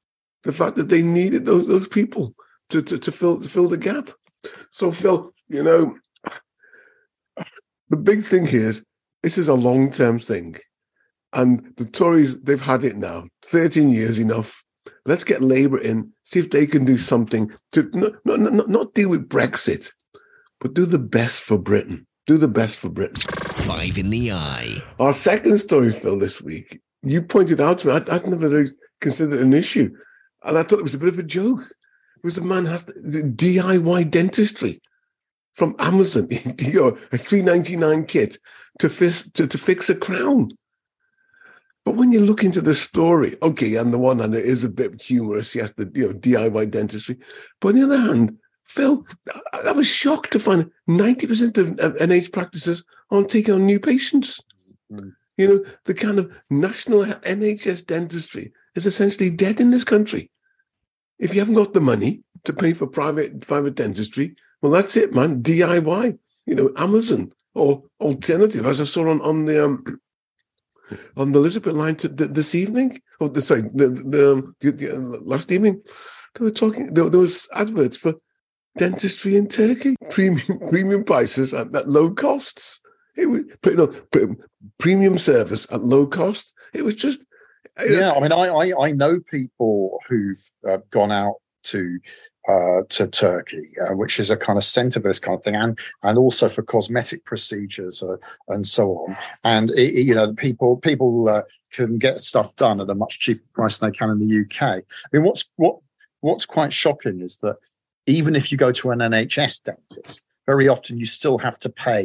The 0.43 0.53
fact 0.53 0.75
that 0.77 0.89
they 0.89 1.03
needed 1.03 1.47
those 1.47 1.69
those 1.69 1.87
people 1.87 2.35
to 2.71 2.83
to, 2.83 2.99
to 2.99 3.13
fill 3.13 3.41
to 3.41 3.49
fill 3.49 3.69
the 3.69 3.77
gap. 3.77 4.11
So 4.73 4.91
Phil, 4.91 5.33
you 5.49 5.63
know, 5.63 5.95
the 7.91 7.97
big 7.97 8.25
thing 8.25 8.45
here 8.45 8.71
is 8.71 8.85
this 9.23 9.39
is 9.39 9.49
a 9.49 9.55
long 9.55 9.91
term 9.91 10.19
thing, 10.19 10.57
and 11.33 11.73
the 11.77 11.85
Tories 11.85 12.41
they've 12.41 12.61
had 12.61 12.85
it 12.85 12.97
now, 12.97 13.27
thirteen 13.43 13.91
years 13.91 14.19
enough. 14.19 14.65
Let's 15.05 15.25
get 15.25 15.43
Labour 15.43 15.79
in, 15.79 16.13
see 16.25 16.41
if 16.41 16.51
they 16.51 16.67
can 16.67 16.85
do 16.85 16.99
something 16.99 17.51
to 17.73 17.89
not, 17.93 18.15
not, 18.25 18.69
not 18.69 18.95
deal 18.95 19.11
with 19.11 19.29
Brexit, 19.29 19.93
but 20.61 20.75
do 20.75 20.87
the 20.87 20.99
best 20.99 21.43
for 21.43 21.59
Britain. 21.59 22.07
Do 22.27 22.37
the 22.37 22.49
best 22.49 22.79
for 22.79 22.89
Britain. 22.89 23.17
Five 23.17 23.99
in 23.99 24.11
the 24.11 24.31
eye. 24.31 24.77
Our 25.01 25.13
second 25.13 25.59
story, 25.59 25.91
Phil, 25.91 26.21
this 26.21 26.41
week, 26.41 26.81
you 27.03 27.21
pointed 27.21 27.61
out 27.61 27.79
to 27.79 27.89
me, 27.89 27.95
I'd, 27.95 28.09
I'd 28.09 28.27
never 28.27 28.49
really 28.49 28.71
considered 29.01 29.41
an 29.41 29.53
issue. 29.53 29.91
And 30.45 30.57
I 30.57 30.63
thought 30.63 30.79
it 30.79 30.85
was 30.85 30.95
a 30.95 30.99
bit 30.99 31.09
of 31.09 31.19
a 31.19 31.25
joke. 31.25 31.63
It 31.63 32.25
was 32.25 32.39
a 32.39 32.43
man 32.43 32.67
has 32.67 32.85
DIY 32.85 34.11
dentistry 34.11 34.81
from 35.53 35.77
Amazon, 35.79 36.29
you 36.59 36.81
know, 36.81 36.89
a 37.13 37.19
399 37.19 38.07
kit 38.07 38.39
to 38.79 38.89
fix, 38.89 39.31
to, 39.33 39.47
to 39.47 39.59
fix 39.59 39.89
a 39.91 39.95
crown. 39.95 40.51
But 41.85 41.97
when 41.97 42.13
you 42.13 42.21
look 42.21 42.45
into 42.45 42.61
the 42.61 42.75
story, 42.75 43.37
okay, 43.43 43.77
on 43.77 43.91
the 43.91 43.99
one 43.99 44.21
hand, 44.21 44.35
it 44.35 44.45
is 44.45 44.63
a 44.63 44.69
bit 44.69 45.03
humorous. 45.03 45.55
Yes, 45.55 45.73
the 45.73 45.91
you 45.95 46.09
know 46.09 46.15
DIY 46.15 46.71
dentistry, 46.71 47.19
but 47.61 47.69
on 47.69 47.75
the 47.75 47.83
other 47.83 48.01
hand, 48.01 48.39
Phil, 48.65 49.05
I, 49.53 49.59
I 49.67 49.73
was 49.73 49.89
shocked 49.89 50.33
to 50.33 50.39
find 50.39 50.71
ninety 50.87 51.27
percent 51.27 51.59
of, 51.59 51.71
of 51.81 51.97
NH 51.97 52.33
practices 52.33 52.85
aren't 53.11 53.31
taking 53.31 53.55
on 53.55 53.67
new 53.67 53.81
patients. 53.81 54.41
Mm. 54.93 55.13
You 55.37 55.49
know, 55.49 55.65
the 55.85 55.95
kind 55.95 56.21
of 56.21 56.41
national 56.51 57.05
NHS 57.05 57.87
dentistry 57.87 58.53
is 58.77 58.87
essentially 58.87 59.31
dead 59.31 59.61
in 59.61 59.71
this 59.71 59.85
country. 59.85 60.31
If 61.19 61.35
you 61.35 61.41
haven't 61.41 61.57
got 61.57 61.75
the 61.75 61.81
money 61.81 62.23
to 62.45 62.53
pay 62.53 62.75
for 62.75 62.87
private 62.87 63.41
private 63.45 63.75
dentistry, 63.75 64.37
well, 64.63 64.73
that's 64.73 64.97
it, 64.97 65.15
man. 65.15 65.43
DIY, 65.43 66.19
you 66.47 66.55
know, 66.55 66.71
Amazon 66.77 67.33
or 67.55 67.83
alternative, 68.01 68.65
as 68.65 68.81
I 68.81 68.85
saw 68.85 69.11
on 69.11 69.21
on 69.21 69.45
the 69.45 69.65
um, 69.65 70.01
on 71.17 71.33
the 71.33 71.39
Elizabeth 71.39 71.75
line 71.75 71.97
to, 71.97 72.09
the, 72.09 72.27
this 72.27 72.55
evening, 72.55 73.01
or 73.21 73.29
the, 73.29 73.43
sorry, 73.43 73.63
the, 73.75 73.89
the, 73.89 74.33
um, 74.33 74.57
the, 74.61 74.71
the, 74.73 74.95
uh, 74.95 74.99
last 75.23 75.51
evening, 75.53 75.83
they 76.35 76.45
were 76.45 76.51
talking. 76.51 76.95
There, 76.95 77.11
there, 77.11 77.21
was 77.21 77.49
adverts 77.55 77.97
for 77.97 78.15
dentistry 78.79 79.37
in 79.37 79.49
Turkey, 79.49 79.97
premium 80.11 80.61
premium 80.69 81.05
prices 81.05 81.53
at, 81.53 81.75
at 81.75 81.89
low 81.89 82.13
costs. 82.13 82.81
It 83.17 83.27
was 83.27 83.43
no, 83.67 83.93
premium 84.79 85.19
service 85.19 85.67
at 85.71 85.83
low 85.83 86.07
cost. 86.07 86.55
It 86.73 86.83
was 86.83 86.95
just 86.95 87.27
uh, 87.81 87.85
yeah. 87.89 88.13
I 88.13 88.21
mean, 88.21 88.33
I 88.33 88.47
I, 88.47 88.73
I 88.81 88.93
know 88.93 89.21
people 89.21 89.99
who've 90.09 90.51
uh, 90.67 90.79
gone 90.91 91.13
out 91.13 91.35
to 91.65 91.99
uh, 92.49 92.83
to 92.89 93.07
Turkey, 93.07 93.65
uh, 93.83 93.95
which 93.95 94.19
is 94.19 94.31
a 94.31 94.37
kind 94.37 94.57
of 94.57 94.65
centre 94.65 95.01
for 95.01 95.09
this 95.09 95.19
kind 95.19 95.39
of 95.39 95.45
thing, 95.45 95.55
and 95.55 95.79
and 96.03 96.19
also 96.19 96.49
for 96.49 96.63
cosmetic 96.63 97.25
procedures 97.25 98.03
uh, 98.03 98.17
and 98.49 98.67
so 98.67 98.97
on. 98.97 99.17
And 99.45 99.71
it, 99.73 100.05
you 100.05 100.15
know, 100.15 100.33
people 100.35 100.77
people 100.77 101.29
uh, 101.29 101.43
can 101.73 101.97
get 101.97 102.21
stuff 102.21 102.55
done 102.57 102.81
at 102.81 102.91
a 102.91 102.95
much 102.95 103.21
cheaper 103.21 103.45
price 103.55 103.79
than 103.79 103.91
they 103.91 103.97
can 103.97 104.11
in 104.11 104.19
the 104.19 104.45
UK. 104.45 104.63
I 104.63 104.83
mean, 105.13 105.25
what's 105.25 105.45
what 105.57 105.79
what's 106.21 106.47
quite 106.47 106.73
shocking 106.73 107.21
is 107.21 107.39
that 107.39 107.57
even 108.07 108.35
if 108.35 108.51
you 108.51 108.59
go 108.59 108.73
to 108.73 108.91
an 108.91 108.99
NHS 108.99 109.63
dentist, 109.63 110.23
very 110.47 110.69
often 110.69 110.99
you 110.99 111.07
still 111.07 111.39
have 111.39 111.59
to 111.61 111.69
pay 111.69 112.05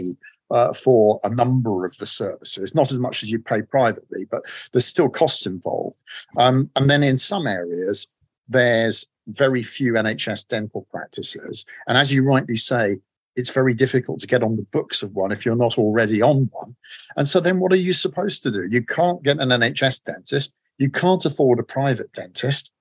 uh, 0.51 0.73
for 0.73 1.19
a 1.23 1.29
number 1.29 1.85
of 1.85 1.97
the 1.97 2.05
services, 2.05 2.75
not 2.75 2.91
as 2.91 2.99
much 2.99 3.23
as 3.23 3.29
you 3.29 3.39
pay 3.39 3.61
privately, 3.61 4.25
but 4.29 4.43
there's 4.71 4.85
still 4.85 5.09
costs 5.09 5.45
involved. 5.45 5.97
Um, 6.37 6.69
and 6.75 6.89
then 6.89 7.03
in 7.03 7.17
some 7.17 7.47
areas, 7.47 8.07
there's 8.47 9.07
very 9.27 9.63
few 9.63 9.93
NHS 9.93 10.47
dental 10.47 10.87
practices. 10.91 11.65
And 11.87 11.97
as 11.97 12.11
you 12.11 12.23
rightly 12.23 12.55
say, 12.55 12.97
it's 13.35 13.53
very 13.53 13.73
difficult 13.73 14.19
to 14.21 14.27
get 14.27 14.43
on 14.43 14.55
the 14.55 14.65
books 14.71 15.03
of 15.03 15.13
one 15.13 15.31
if 15.31 15.45
you're 15.45 15.55
not 15.55 15.77
already 15.77 16.21
on 16.21 16.49
one. 16.51 16.75
And 17.15 17.27
so 17.27 17.39
then 17.39 17.59
what 17.59 17.71
are 17.71 17.77
you 17.77 17.93
supposed 17.93 18.41
to 18.43 18.51
do? 18.51 18.67
You 18.69 18.83
can't 18.83 19.21
get 19.23 19.39
an 19.39 19.49
NHS 19.49 20.03
dentist. 20.03 20.55
You 20.79 20.89
can't 20.89 21.23
afford 21.23 21.59
a 21.59 21.63
private 21.63 22.11
dentist. 22.13 22.71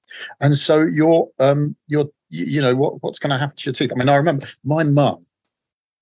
And 0.40 0.54
so 0.54 0.80
you're, 0.80 1.28
um, 1.38 1.76
you're, 1.88 2.08
you 2.30 2.62
know, 2.62 2.74
what, 2.74 3.02
what's 3.02 3.18
going 3.18 3.30
to 3.30 3.38
happen 3.38 3.56
to 3.56 3.64
your 3.66 3.74
teeth? 3.74 3.92
I 3.92 3.98
mean, 3.98 4.08
I 4.08 4.16
remember 4.16 4.46
my 4.64 4.82
mum, 4.82 5.26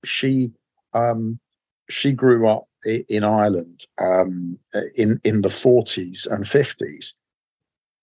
she, 0.04 0.52
um, 0.92 1.40
she 1.90 2.12
grew 2.12 2.48
up 2.48 2.68
in 3.08 3.24
Ireland 3.24 3.86
um, 3.98 4.58
in 4.96 5.20
in 5.24 5.42
the 5.42 5.48
40s 5.48 6.30
and 6.30 6.44
50s, 6.44 7.14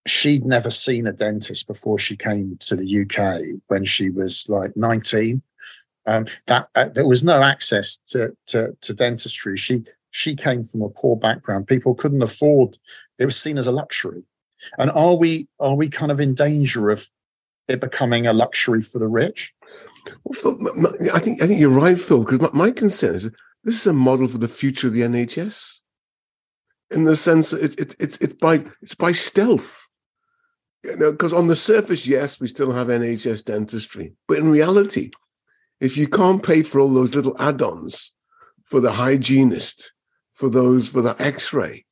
she'd 0.07 0.45
never 0.45 0.69
seen 0.69 1.07
a 1.07 1.11
dentist 1.11 1.67
before 1.67 1.99
she 1.99 2.15
came 2.15 2.57
to 2.61 2.75
the 2.75 3.01
UK 3.01 3.41
when 3.67 3.85
she 3.85 4.09
was 4.09 4.47
like 4.49 4.75
19. 4.75 5.41
Um, 6.07 6.25
that 6.47 6.67
uh, 6.75 6.89
there 6.89 7.07
was 7.07 7.23
no 7.23 7.43
access 7.43 7.97
to, 8.07 8.35
to, 8.47 8.75
to 8.81 8.93
dentistry. 8.93 9.55
She 9.57 9.83
she 10.09 10.35
came 10.35 10.63
from 10.63 10.81
a 10.81 10.89
poor 10.89 11.15
background. 11.15 11.67
People 11.67 11.95
couldn't 11.95 12.23
afford. 12.23 12.77
It 13.17 13.25
was 13.25 13.39
seen 13.39 13.57
as 13.57 13.67
a 13.67 13.71
luxury. 13.71 14.23
And 14.77 14.91
are 14.91 15.15
we 15.15 15.47
are 15.59 15.75
we 15.75 15.89
kind 15.89 16.11
of 16.11 16.19
in 16.19 16.33
danger 16.33 16.89
of 16.89 17.07
it 17.67 17.79
becoming 17.79 18.25
a 18.25 18.33
luxury 18.33 18.81
for 18.81 18.97
the 18.97 19.07
rich? 19.07 19.53
Well, 20.23 20.33
Phil, 20.33 20.59
I 21.13 21.19
think 21.19 21.41
I 21.41 21.47
think 21.47 21.59
you're 21.59 21.69
right, 21.69 21.99
Phil. 21.99 22.23
Because 22.23 22.41
my, 22.41 22.49
my 22.51 22.71
concern 22.71 23.15
is 23.15 23.29
this 23.63 23.79
is 23.79 23.87
a 23.87 23.93
model 23.93 24.27
for 24.27 24.39
the 24.39 24.47
future 24.47 24.87
of 24.87 24.93
the 24.93 25.01
NHS, 25.01 25.81
in 26.89 27.03
the 27.03 27.15
sense 27.15 27.51
that 27.51 27.63
it, 27.63 27.79
it, 27.79 27.95
it, 27.99 28.21
it's 28.21 28.33
by 28.33 28.65
it's 28.81 28.95
by 28.95 29.11
stealth 29.11 29.90
because 30.83 31.33
on 31.33 31.47
the 31.47 31.55
surface, 31.55 32.07
yes, 32.07 32.39
we 32.39 32.47
still 32.47 32.71
have 32.71 32.87
NHS 32.87 33.45
dentistry, 33.45 34.13
but 34.27 34.39
in 34.39 34.51
reality, 34.51 35.11
if 35.79 35.97
you 35.97 36.07
can't 36.07 36.43
pay 36.43 36.63
for 36.63 36.79
all 36.79 36.89
those 36.89 37.15
little 37.15 37.35
add-ons 37.39 38.13
for 38.65 38.79
the 38.79 38.91
hygienist, 38.91 39.93
for 40.31 40.49
those 40.49 40.87
for 40.87 41.01
the 41.01 41.15
X-ray, 41.21 41.85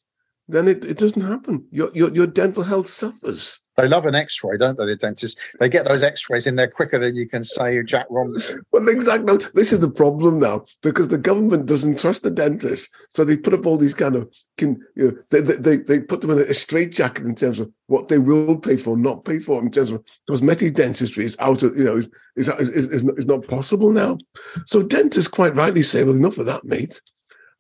then 0.47 0.67
it, 0.67 0.83
it 0.85 0.97
doesn't 0.97 1.21
happen. 1.21 1.67
Your, 1.71 1.89
your 1.93 2.09
your 2.11 2.27
dental 2.27 2.63
health 2.63 2.89
suffers. 2.89 3.61
They 3.79 3.87
love 3.87 4.05
an 4.05 4.15
X-ray, 4.15 4.57
don't 4.57 4.77
they? 4.77 4.85
The 4.85 4.95
dentists. 4.97 5.55
They 5.59 5.69
get 5.69 5.85
those 5.85 6.03
X-rays 6.03 6.45
in 6.45 6.57
there 6.57 6.67
quicker 6.67 6.99
than 6.99 7.15
you 7.15 7.27
can 7.27 7.45
say 7.45 7.81
Jack 7.83 8.07
Robinson. 8.09 8.61
well, 8.71 8.87
exactly. 8.89 9.37
This 9.53 9.71
is 9.71 9.79
the 9.79 9.89
problem 9.89 10.39
now 10.39 10.65
because 10.81 11.07
the 11.07 11.17
government 11.17 11.65
doesn't 11.65 11.99
trust 11.99 12.23
the 12.23 12.31
dentist, 12.31 12.89
so 13.09 13.23
they 13.23 13.37
put 13.37 13.53
up 13.53 13.65
all 13.65 13.77
these 13.77 13.93
kind 13.93 14.15
of 14.15 14.29
can 14.57 14.81
you 14.95 15.05
know 15.05 15.17
they 15.29 15.39
they 15.39 15.77
they 15.77 15.99
put 16.01 16.19
them 16.19 16.31
in 16.31 16.39
a 16.39 16.53
straitjacket 16.53 17.25
in 17.25 17.35
terms 17.35 17.59
of 17.59 17.71
what 17.87 18.09
they 18.09 18.17
will 18.17 18.57
pay 18.57 18.75
for, 18.75 18.97
not 18.97 19.23
pay 19.23 19.39
for 19.39 19.61
in 19.61 19.71
terms 19.71 19.91
of 19.91 20.03
cosmetic 20.27 20.73
dentistry 20.73 21.23
is 21.23 21.37
out 21.39 21.63
of 21.63 21.77
you 21.77 21.85
know 21.85 21.97
is 21.97 22.09
is 22.35 22.49
is, 22.49 23.03
is, 23.03 23.25
not, 23.25 23.47
possible 23.47 23.91
now. 23.91 24.17
So 24.65 24.83
dentists 24.83 25.29
quite 25.29 25.55
rightly 25.55 25.81
say, 25.81 26.03
well, 26.03 26.15
enough 26.15 26.37
of 26.37 26.45
that, 26.47 26.65
mate. 26.65 26.99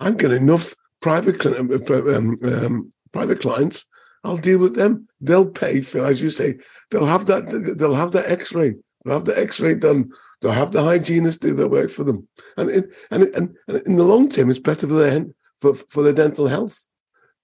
I'm 0.01 0.17
getting 0.17 0.41
enough 0.41 0.75
private 1.01 1.45
um, 1.45 2.37
um, 2.43 2.93
private 3.11 3.39
clients 3.39 3.85
I'll 4.23 4.37
deal 4.37 4.59
with 4.59 4.75
them. 4.75 5.07
They'll 5.21 5.49
pay 5.49 5.81
for, 5.81 6.05
as 6.05 6.21
you 6.21 6.29
say, 6.29 6.57
they'll 6.91 7.05
have 7.05 7.25
that. 7.27 7.49
They'll 7.77 7.95
have 7.95 8.11
the 8.11 8.29
X-ray. 8.29 8.75
They'll 9.03 9.13
have 9.13 9.25
the 9.25 9.39
X-ray 9.39 9.75
done. 9.75 10.11
They'll 10.41 10.51
have 10.51 10.71
the 10.71 10.83
hygienist 10.83 11.41
do 11.41 11.53
their 11.53 11.67
work 11.67 11.89
for 11.89 12.03
them. 12.03 12.27
And 12.57 12.69
it, 12.69 12.93
and, 13.11 13.23
it, 13.23 13.35
and, 13.35 13.55
and 13.67 13.77
in 13.87 13.95
the 13.95 14.03
long 14.03 14.29
term, 14.29 14.49
it's 14.49 14.59
better 14.59 14.87
for 14.87 14.93
their 14.93 15.25
for 15.57 15.73
for 15.73 16.03
their 16.03 16.13
dental 16.13 16.47
health. 16.47 16.85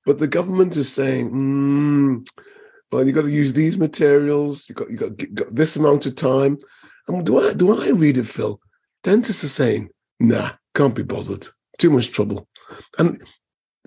But 0.05 0.19
the 0.19 0.27
government 0.27 0.77
is 0.77 0.91
saying, 0.91 1.31
mm, 1.31 2.27
well, 2.91 3.05
you've 3.05 3.15
got 3.15 3.23
to 3.23 3.31
use 3.31 3.53
these 3.53 3.77
materials. 3.77 4.69
You 4.69 4.75
got 4.75 4.89
you 4.91 4.97
got, 4.97 5.33
got 5.33 5.55
this 5.55 5.75
amount 5.75 6.05
of 6.05 6.15
time. 6.15 6.57
And 7.07 7.25
do 7.25 7.39
I 7.39 7.53
do 7.53 7.81
I 7.81 7.89
read 7.89 8.17
it, 8.17 8.27
Phil? 8.27 8.59
Dentists 9.03 9.43
are 9.43 9.49
saying, 9.49 9.89
nah, 10.19 10.51
can't 10.73 10.95
be 10.95 11.03
bothered. 11.03 11.47
Too 11.77 11.91
much 11.91 12.11
trouble. 12.11 12.47
And 12.97 13.21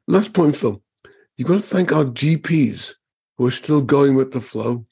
last 0.06 0.32
point, 0.32 0.56
Phil 0.56 0.82
you've 1.38 1.48
got 1.48 1.54
to 1.54 1.60
thank 1.60 1.92
our 1.92 2.04
GPs 2.04 2.94
who 3.38 3.46
are 3.46 3.52
still 3.52 3.80
going 3.80 4.14
with 4.14 4.32
the 4.32 4.40
flow. 4.40 4.84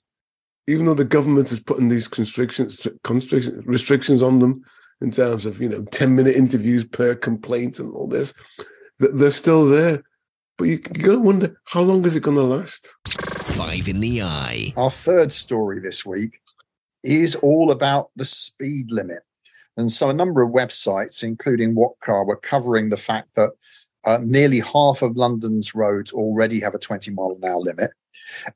Even 0.68 0.86
though 0.86 0.94
the 0.94 1.04
government 1.04 1.52
is 1.52 1.60
putting 1.60 1.88
these 1.88 2.08
constrictions, 2.08 2.86
constrictions 3.04 3.64
restrictions 3.66 4.22
on 4.22 4.38
them 4.38 4.64
in 5.00 5.10
terms 5.10 5.44
of, 5.44 5.60
you 5.60 5.68
know, 5.68 5.84
10 5.90 6.14
minute 6.14 6.34
interviews 6.34 6.84
per 6.84 7.14
complaint 7.14 7.78
and 7.78 7.92
all 7.92 8.08
this, 8.08 8.32
they're 8.98 9.30
still 9.30 9.66
there. 9.66 10.02
But 10.58 10.64
you, 10.64 10.80
you 10.94 11.04
got 11.04 11.12
to 11.12 11.18
wonder 11.18 11.60
how 11.66 11.82
long 11.82 12.04
is 12.06 12.16
it 12.16 12.22
going 12.22 12.36
to 12.36 12.42
last? 12.42 12.96
Five 13.06 13.88
in 13.88 14.00
the 14.00 14.22
eye. 14.22 14.72
Our 14.76 14.90
third 14.90 15.32
story 15.32 15.80
this 15.80 16.06
week 16.06 16.40
is 17.02 17.36
all 17.36 17.70
about 17.70 18.10
the 18.16 18.24
speed 18.24 18.90
limit. 18.90 19.20
And 19.76 19.92
so 19.92 20.08
a 20.08 20.14
number 20.14 20.42
of 20.42 20.50
websites, 20.50 21.22
including 21.22 21.74
What 21.74 22.00
Car, 22.00 22.24
were 22.24 22.36
covering 22.36 22.88
the 22.88 22.96
fact 22.96 23.34
that 23.34 23.50
uh, 24.06 24.18
nearly 24.22 24.60
half 24.60 25.02
of 25.02 25.16
London's 25.16 25.75
roads 25.75 26.12
already 26.12 26.60
have 26.60 26.75
a 26.75 26.78
20 26.78 27.10
mile 27.10 27.36
an 27.40 27.48
hour 27.48 27.60
limit. 27.60 27.90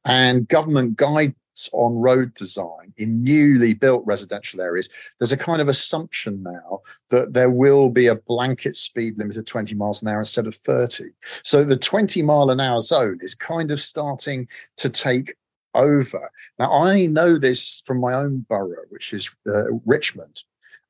And 0.05 0.49
government 0.49 0.97
guide 0.97 1.35
on 1.73 1.95
road 1.95 2.33
design 2.35 2.95
in 2.97 3.23
newly 3.23 3.75
built 3.75 4.03
residential 4.07 4.61
areas, 4.61 4.89
there's 5.19 5.33
a 5.33 5.37
kind 5.37 5.61
of 5.61 5.69
assumption 5.69 6.43
now 6.43 6.81
that 7.11 7.33
there 7.33 7.51
will 7.51 7.91
be 7.91 8.07
a 8.07 8.15
blanket 8.15 8.77
speed 8.77 9.19
limit 9.19 9.37
of 9.37 9.45
20 9.45 9.75
miles 9.75 10.03
an 10.03 10.09
hour 10.09 10.21
instead 10.21 10.47
of 10.47 10.55
30. 10.55 11.05
So 11.43 11.65
the 11.65 11.77
20 11.77 12.23
mile 12.23 12.51
an 12.51 12.61
hour 12.61 12.81
zone 12.81 13.19
is 13.21 13.35
kind 13.35 13.71
of 13.71 13.81
starting 13.81 14.49
to 14.79 14.89
take 14.89 15.35
over. 15.75 16.31
Now, 16.59 16.73
I 16.73 17.07
know 17.07 17.39
this 17.39 17.83
from 17.85 18.01
my 18.01 18.15
own 18.15 18.47
borough, 18.49 18.85
which 18.89 19.13
is 19.13 19.31
uh, 19.47 19.73
Richmond. 19.85 20.43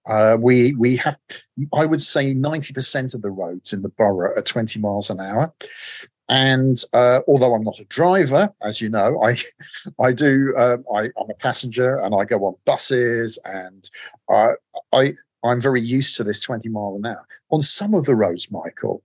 Uh, 0.07 0.37
we 0.41 0.75
we 0.75 0.97
have, 0.97 1.19
I 1.73 1.87
would 1.87 2.01
say, 2.01 2.35
ninety 2.35 2.73
percent 2.73 3.15
of 3.15 3.23
the 3.23 3.31
roads 3.31 3.73
in 3.73 3.83
the 3.83 3.89
borough 3.89 4.37
are 4.37 4.43
twenty 4.43 4.81
miles 4.81 5.11
an 5.11 5.21
hour. 5.21 5.53
And 6.29 6.81
uh, 6.93 7.23
although 7.27 7.55
I'm 7.55 7.65
not 7.65 7.81
a 7.81 7.85
driver, 7.87 8.51
as 8.63 8.81
you 8.81 8.89
know, 8.89 9.21
I 9.23 9.37
I 10.01 10.13
do 10.13 10.55
uh, 10.57 10.79
I, 10.95 11.05
am 11.05 11.29
a 11.29 11.35
passenger 11.35 11.99
and 11.99 12.15
I 12.15 12.25
go 12.25 12.45
on 12.45 12.55
buses 12.65 13.39
and 13.45 13.91
I 14.29 14.51
I 14.93 15.15
I'm 15.43 15.61
very 15.61 15.81
used 15.81 16.17
to 16.17 16.25
this 16.25 16.41
20 16.41 16.69
mile 16.69 16.97
an 16.97 17.07
hour. 17.07 17.27
On 17.51 17.61
some 17.61 17.95
of 17.95 18.05
the 18.05 18.15
roads, 18.15 18.51
Michael, 18.53 19.03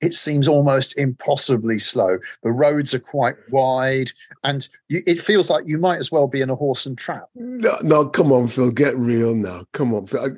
it 0.00 0.14
seems 0.14 0.48
almost 0.48 0.98
impossibly 0.98 1.78
slow. 1.78 2.18
The 2.42 2.52
roads 2.52 2.94
are 2.94 3.00
quite 3.00 3.36
wide, 3.50 4.10
and 4.44 4.68
you, 4.88 5.00
it 5.06 5.18
feels 5.18 5.50
like 5.50 5.64
you 5.66 5.78
might 5.78 5.98
as 5.98 6.12
well 6.12 6.26
be 6.26 6.40
in 6.40 6.50
a 6.50 6.54
horse 6.54 6.86
and 6.86 6.96
trap. 6.96 7.28
No, 7.34 7.76
no, 7.82 8.08
come 8.08 8.32
on, 8.32 8.46
Phil, 8.46 8.70
get 8.70 8.96
real 8.96 9.34
now. 9.34 9.64
Come 9.72 9.94
on, 9.94 10.06
Phil. 10.06 10.36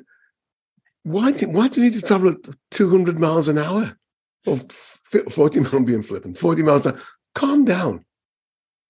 Why 1.03 1.31
do, 1.31 1.49
why 1.49 1.67
do 1.67 1.81
you 1.81 1.89
need 1.89 1.99
to 1.99 2.05
travel 2.05 2.29
at 2.29 2.55
200 2.71 3.19
miles 3.19 3.47
an 3.47 3.57
hour? 3.57 3.97
Or 4.45 4.57
40 4.57 5.59
miles 5.61 5.85
being 5.85 6.03
flipping, 6.03 6.33
40 6.33 6.63
miles 6.63 6.85
an 6.85 6.95
hour. 6.95 7.01
Calm 7.33 7.65
down. 7.65 8.05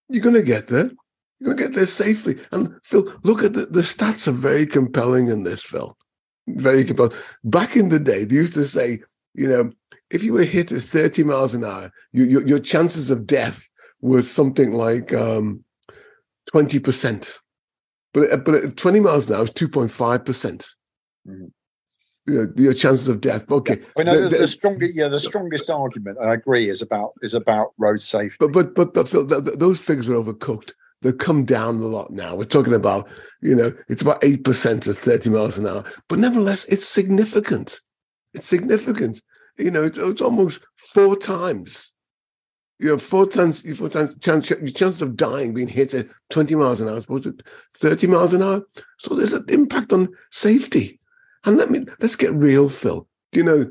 You're 0.10 0.24
going 0.24 0.36
to 0.36 0.42
get 0.42 0.68
there. 0.68 0.92
You're 1.40 1.54
going 1.54 1.58
to 1.58 1.64
get 1.64 1.74
there 1.74 1.86
safely. 1.86 2.38
And 2.52 2.76
Phil, 2.84 3.14
look 3.24 3.44
at 3.44 3.54
the, 3.54 3.66
the 3.66 3.82
stats 3.82 4.28
are 4.28 4.32
very 4.32 4.66
compelling 4.66 5.28
in 5.30 5.44
this, 5.44 5.64
Phil. 5.64 5.98
Very 6.48 6.84
compelling. 6.84 7.14
Back 7.44 7.76
in 7.76 7.90
the 7.90 8.00
day, 8.00 8.26
they 8.26 8.36
used 8.36 8.54
to 8.56 8.66
say, 8.66 9.02
you 9.34 9.48
know, 9.48 9.72
if 10.10 10.24
you 10.24 10.34
were 10.34 10.44
hit 10.44 10.72
at 10.72 10.82
30 10.82 11.24
miles 11.24 11.54
an 11.54 11.64
hour, 11.64 11.92
you, 12.12 12.26
your, 12.26 12.46
your 12.48 12.60
chances 12.60 13.10
of 13.10 13.26
death 13.26 13.70
was 14.02 14.30
something 14.30 14.72
like 14.72 15.14
um, 15.14 15.64
20%. 16.54 17.38
But, 18.14 18.44
but 18.44 18.56
at 18.56 18.78
20 18.78 19.00
miles 19.00 19.30
an 19.30 19.36
hour 19.36 19.44
is 19.44 19.52
2.5%. 19.52 20.26
percent 20.26 20.68
mm-hmm. 21.28 21.46
You 22.28 22.34
know, 22.34 22.54
your 22.56 22.74
chances 22.74 23.08
of 23.08 23.20
death. 23.20 23.50
Okay. 23.50 23.80
Yeah. 23.80 23.86
I 23.98 24.04
know 24.04 24.22
the, 24.22 24.30
the, 24.30 24.38
the, 24.38 24.48
strongest, 24.48 24.94
yeah, 24.94 25.08
the 25.08 25.20
strongest 25.20 25.72
argument 25.72 26.20
I 26.22 26.34
agree 26.34 26.70
is 26.70 26.84
about 26.84 27.14
is 27.24 27.34
about 27.34 27.74
road 27.80 28.00
safety. 28.00 28.38
But 28.40 28.54
but 28.54 28.76
but 28.76 28.94
but 28.94 29.10
Phil, 29.10 29.26
those 29.26 29.82
figures 29.82 30.08
are 30.08 30.14
overcooked. 30.14 30.72
They've 31.02 31.18
come 31.18 31.46
down 31.46 31.80
a 31.80 31.88
lot 31.88 32.12
now. 32.12 32.36
We're 32.36 32.46
talking 32.46 32.76
about, 32.76 33.10
you 33.42 33.56
know, 33.56 33.74
it's 33.90 34.04
about 34.04 34.24
eight 34.24 34.44
percent 34.44 34.88
at 34.88 34.98
30 34.98 35.32
miles 35.32 35.58
an 35.58 35.66
hour. 35.66 35.84
But 36.08 36.20
nevertheless, 36.20 36.66
it's 36.66 36.86
significant. 36.86 37.80
It's 38.34 38.48
significant 38.48 39.22
you 39.58 39.72
know, 39.72 39.84
it's, 39.84 39.98
it's 39.98 40.22
almost 40.22 40.60
four 40.76 41.16
times. 41.16 41.94
You 42.80 42.90
know, 42.90 42.98
four 42.98 43.28
times, 43.28 43.62
four 43.78 43.90
times 43.90 44.18
chance, 44.18 44.50
your 44.50 44.68
chance 44.70 45.02
of 45.02 45.16
dying 45.16 45.54
being 45.54 45.68
hit 45.68 45.94
at 45.94 46.08
20 46.32 46.56
miles 46.56 46.82
an 46.82 46.90
hour, 46.90 47.00
suppose 47.00 47.28
it 47.28 47.44
30 47.76 48.08
miles 48.08 48.34
an 48.34 48.42
hour. 48.42 48.64
So 48.98 49.14
there's 49.14 49.34
an 49.34 49.46
impact 49.50 49.94
on 49.94 50.10
safety. 50.32 51.00
And 51.46 51.58
let 51.58 51.70
me 51.70 51.86
let's 52.00 52.16
get 52.16 52.34
real, 52.34 52.70
Phil. 52.70 53.08
Do 53.32 53.40
you 53.40 53.46
know, 53.46 53.64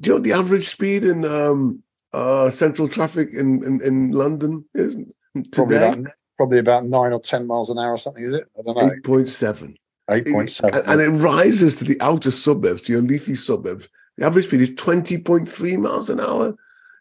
do 0.00 0.10
you 0.10 0.14
know 0.14 0.18
the 0.18 0.32
average 0.32 0.66
speed 0.66 1.04
in 1.04 1.26
um, 1.26 1.82
uh, 2.14 2.48
central 2.48 2.88
traffic 2.88 3.28
in, 3.32 3.62
in, 3.64 3.82
in 3.82 4.12
London 4.12 4.64
is 4.74 4.94
today? 4.94 5.50
Probably 5.52 5.76
about, 5.76 5.98
probably 6.38 6.58
about 6.58 6.84
nine 6.86 7.12
or 7.12 7.20
10 7.20 7.46
miles 7.46 7.68
an 7.68 7.78
hour 7.78 7.92
or 7.92 7.98
something, 7.98 8.24
is 8.24 8.32
it? 8.32 8.44
I 8.58 8.62
don't 8.62 8.78
know. 8.78 8.90
8.7. 9.04 9.76
8.7. 10.08 10.78
And, 10.78 10.88
and 10.88 11.00
it 11.02 11.22
rises 11.22 11.76
to 11.76 11.84
the 11.84 12.00
outer 12.00 12.30
suburbs, 12.30 12.82
to 12.82 12.92
your 12.92 13.02
leafy 13.02 13.34
suburbs, 13.34 13.88
the 14.16 14.26
average 14.26 14.46
speed 14.46 14.60
is 14.60 14.74
20.3 14.74 15.78
miles 15.78 16.10
an 16.10 16.20
hour. 16.20 16.54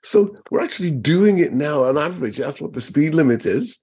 So 0.03 0.35
we're 0.51 0.63
actually 0.63 0.91
doing 0.91 1.39
it 1.39 1.53
now 1.53 1.83
on 1.83 1.97
average. 1.97 2.37
That's 2.37 2.61
what 2.61 2.73
the 2.73 2.81
speed 2.81 3.13
limit 3.13 3.45
is. 3.45 3.79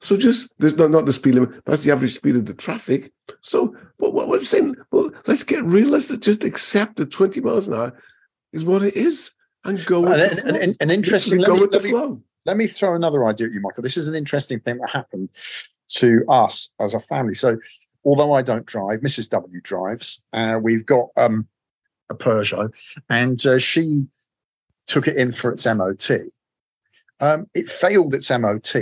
So 0.00 0.16
just 0.16 0.52
there's 0.58 0.76
not, 0.76 0.90
not 0.90 1.06
the 1.06 1.12
speed 1.12 1.34
limit, 1.34 1.64
that's 1.66 1.84
the 1.84 1.92
average 1.92 2.14
speed 2.14 2.36
of 2.36 2.46
the 2.46 2.54
traffic. 2.54 3.12
So 3.42 3.76
what, 3.98 4.14
what 4.14 4.28
we're 4.28 4.40
saying, 4.40 4.76
well, 4.90 5.10
let's 5.26 5.44
get 5.44 5.62
realistic. 5.62 6.20
Just 6.20 6.42
accept 6.42 6.96
that 6.96 7.12
20 7.12 7.40
miles 7.42 7.68
an 7.68 7.74
hour 7.74 7.98
is 8.52 8.64
what 8.64 8.82
it 8.82 8.96
is 8.96 9.30
and 9.64 9.84
go 9.84 10.00
with 10.00 10.44
and, 10.44 10.76
and, 10.80 10.90
interesting. 10.90 11.42
Go 11.42 11.54
me, 11.54 11.60
with 11.60 11.72
the 11.72 11.80
me, 11.80 11.90
flow. 11.90 12.22
Let 12.46 12.56
me 12.56 12.66
throw 12.66 12.94
another 12.94 13.26
idea 13.26 13.48
at 13.48 13.52
you, 13.52 13.60
Michael. 13.60 13.82
This 13.82 13.98
is 13.98 14.08
an 14.08 14.14
interesting 14.14 14.60
thing 14.60 14.78
that 14.78 14.90
happened 14.90 15.28
to 15.90 16.24
us 16.28 16.72
as 16.80 16.94
a 16.94 17.00
family. 17.00 17.34
So 17.34 17.58
although 18.04 18.32
I 18.32 18.42
don't 18.42 18.66
drive, 18.66 19.00
Mrs. 19.00 19.28
W 19.30 19.60
drives. 19.60 20.22
Uh, 20.32 20.58
we've 20.62 20.86
got 20.86 21.08
um, 21.16 21.46
a 22.10 22.14
Peugeot, 22.14 22.70
and 23.08 23.44
uh, 23.46 23.58
she 23.58 24.06
took 24.86 25.06
it 25.06 25.16
in 25.16 25.32
for 25.32 25.52
its 25.52 25.66
MOT. 25.66 26.10
Um, 27.20 27.46
it 27.54 27.68
failed 27.68 28.12
its 28.12 28.30
MOT 28.30 28.74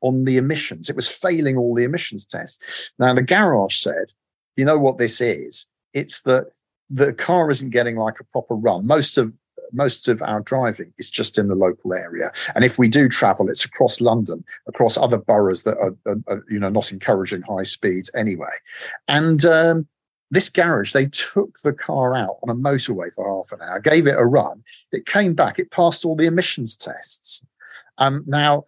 on 0.00 0.24
the 0.24 0.36
emissions. 0.36 0.88
It 0.88 0.96
was 0.96 1.08
failing 1.08 1.56
all 1.56 1.74
the 1.74 1.84
emissions 1.84 2.24
tests. 2.24 2.94
Now, 2.98 3.14
the 3.14 3.22
garage 3.22 3.76
said, 3.76 4.12
you 4.56 4.64
know 4.64 4.78
what 4.78 4.98
this 4.98 5.20
is? 5.20 5.66
It's 5.94 6.22
that 6.22 6.46
the 6.90 7.14
car 7.14 7.50
isn't 7.50 7.70
getting 7.70 7.96
like 7.96 8.20
a 8.20 8.24
proper 8.24 8.54
run. 8.54 8.86
Most 8.86 9.18
of 9.18 9.36
most 9.70 10.08
of 10.08 10.22
our 10.22 10.40
driving 10.40 10.90
is 10.96 11.10
just 11.10 11.36
in 11.36 11.48
the 11.48 11.54
local 11.54 11.92
area, 11.92 12.32
and 12.54 12.64
if 12.64 12.78
we 12.78 12.88
do 12.88 13.06
travel, 13.06 13.50
it's 13.50 13.66
across 13.66 14.00
London, 14.00 14.42
across 14.66 14.96
other 14.96 15.18
boroughs 15.18 15.64
that 15.64 15.76
are, 15.76 15.94
are, 16.06 16.16
are 16.26 16.44
you 16.48 16.58
know 16.58 16.70
not 16.70 16.90
encouraging 16.90 17.42
high 17.42 17.64
speeds 17.64 18.10
anyway. 18.14 18.48
And 19.08 19.44
um, 19.44 19.86
this 20.30 20.48
garage, 20.48 20.92
they 20.92 21.06
took 21.06 21.58
the 21.60 21.72
car 21.72 22.14
out 22.14 22.38
on 22.42 22.50
a 22.50 22.54
motorway 22.54 23.12
for 23.12 23.28
half 23.28 23.52
an 23.52 23.66
hour, 23.66 23.80
gave 23.80 24.06
it 24.06 24.16
a 24.18 24.26
run. 24.26 24.62
It 24.92 25.06
came 25.06 25.34
back, 25.34 25.58
it 25.58 25.70
passed 25.70 26.04
all 26.04 26.16
the 26.16 26.26
emissions 26.26 26.76
tests. 26.76 27.44
Um, 27.98 28.24
now, 28.26 28.64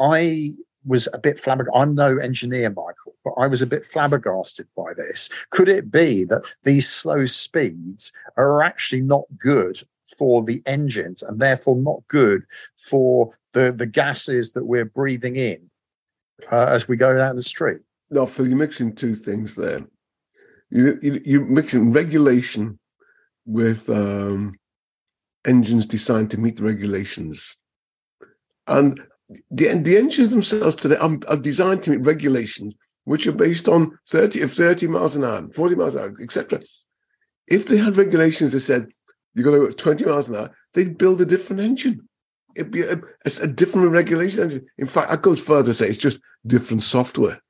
I 0.00 0.48
was 0.84 1.08
a 1.12 1.18
bit 1.18 1.38
flabbergasted. 1.38 1.80
I'm 1.80 1.94
no 1.94 2.16
engineer, 2.18 2.70
Michael, 2.70 3.14
but 3.24 3.34
I 3.38 3.46
was 3.46 3.62
a 3.62 3.66
bit 3.66 3.86
flabbergasted 3.86 4.66
by 4.76 4.92
this. 4.96 5.28
Could 5.50 5.68
it 5.68 5.90
be 5.90 6.24
that 6.24 6.44
these 6.64 6.88
slow 6.88 7.26
speeds 7.26 8.12
are 8.36 8.62
actually 8.62 9.02
not 9.02 9.24
good 9.38 9.80
for 10.18 10.42
the 10.42 10.62
engines 10.66 11.22
and 11.22 11.40
therefore 11.40 11.76
not 11.76 12.06
good 12.08 12.44
for 12.76 13.32
the, 13.52 13.70
the 13.70 13.86
gases 13.86 14.52
that 14.52 14.64
we're 14.64 14.84
breathing 14.84 15.36
in 15.36 15.70
uh, 16.50 16.66
as 16.66 16.88
we 16.88 16.96
go 16.96 17.16
down 17.16 17.36
the 17.36 17.42
street? 17.42 17.80
No, 18.10 18.26
Phil, 18.26 18.48
you're 18.48 18.56
mixing 18.56 18.94
two 18.94 19.14
things 19.14 19.54
there 19.54 19.86
you, 20.72 20.98
you 21.02 21.20
you're 21.24 21.44
mixing 21.44 21.90
regulation 21.90 22.78
with 23.44 23.90
um, 23.90 24.54
engines 25.46 25.86
designed 25.86 26.30
to 26.30 26.40
meet 26.40 26.60
regulations, 26.60 27.56
and 28.66 29.00
the 29.50 29.74
the 29.74 29.96
engines 29.98 30.30
themselves 30.30 30.74
today 30.74 30.96
are, 30.96 31.18
are 31.28 31.36
designed 31.36 31.82
to 31.82 31.90
meet 31.90 32.06
regulations 32.06 32.74
which 33.04 33.26
are 33.26 33.32
based 33.32 33.68
on 33.68 33.98
30 34.08 34.42
of 34.42 34.52
30 34.52 34.86
miles 34.86 35.16
an 35.16 35.24
hour, 35.24 35.48
40 35.52 35.74
miles 35.74 35.96
an 35.96 36.02
hour, 36.02 36.14
etc. 36.22 36.60
If 37.48 37.66
they 37.66 37.76
had 37.76 37.96
regulations 37.96 38.52
that 38.52 38.60
said 38.60 38.86
you're 39.34 39.44
going 39.44 39.60
to 39.60 39.66
go 39.66 39.72
at 39.72 39.78
20 39.78 40.04
miles 40.04 40.28
an 40.28 40.36
hour, 40.36 40.50
they'd 40.72 40.96
build 40.96 41.20
a 41.20 41.26
different 41.26 41.62
engine. 41.62 42.08
It'd 42.54 42.70
be 42.70 42.82
a, 42.82 43.00
a 43.42 43.46
different 43.48 43.90
regulation 43.90 44.40
engine. 44.40 44.66
In 44.78 44.86
fact, 44.86 45.10
I 45.10 45.16
go 45.16 45.34
further 45.34 45.74
say 45.74 45.88
it's 45.88 45.98
just 45.98 46.20
different 46.46 46.82
software 46.84 47.40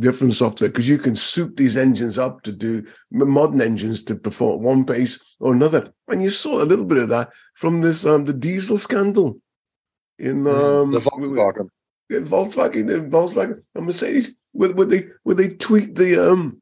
different 0.00 0.34
software 0.34 0.70
because 0.70 0.88
you 0.88 0.98
can 0.98 1.14
suit 1.14 1.56
these 1.56 1.76
engines 1.76 2.18
up 2.18 2.42
to 2.42 2.52
do 2.52 2.86
modern 3.10 3.60
engines 3.60 4.02
to 4.04 4.14
perform 4.14 4.62
one 4.62 4.84
pace 4.84 5.20
or 5.38 5.52
another. 5.52 5.92
And 6.08 6.22
you 6.22 6.30
saw 6.30 6.62
a 6.62 6.64
little 6.64 6.84
bit 6.84 6.98
of 6.98 7.08
that 7.10 7.30
from 7.54 7.82
this 7.82 8.04
um, 8.04 8.24
the 8.24 8.32
diesel 8.32 8.78
scandal 8.78 9.40
in 10.18 10.44
mm, 10.44 10.82
um, 10.82 10.92
the 10.92 11.00
Volkswagen. 11.00 11.68
Volkswagen, 12.10 13.10
Volkswagen 13.10 13.62
and 13.74 13.86
Mercedes, 13.86 14.34
where, 14.52 14.72
where 14.74 14.86
they 14.86 15.04
where 15.22 15.36
they 15.36 15.48
tweak 15.48 15.94
the 15.94 16.16
um 16.16 16.60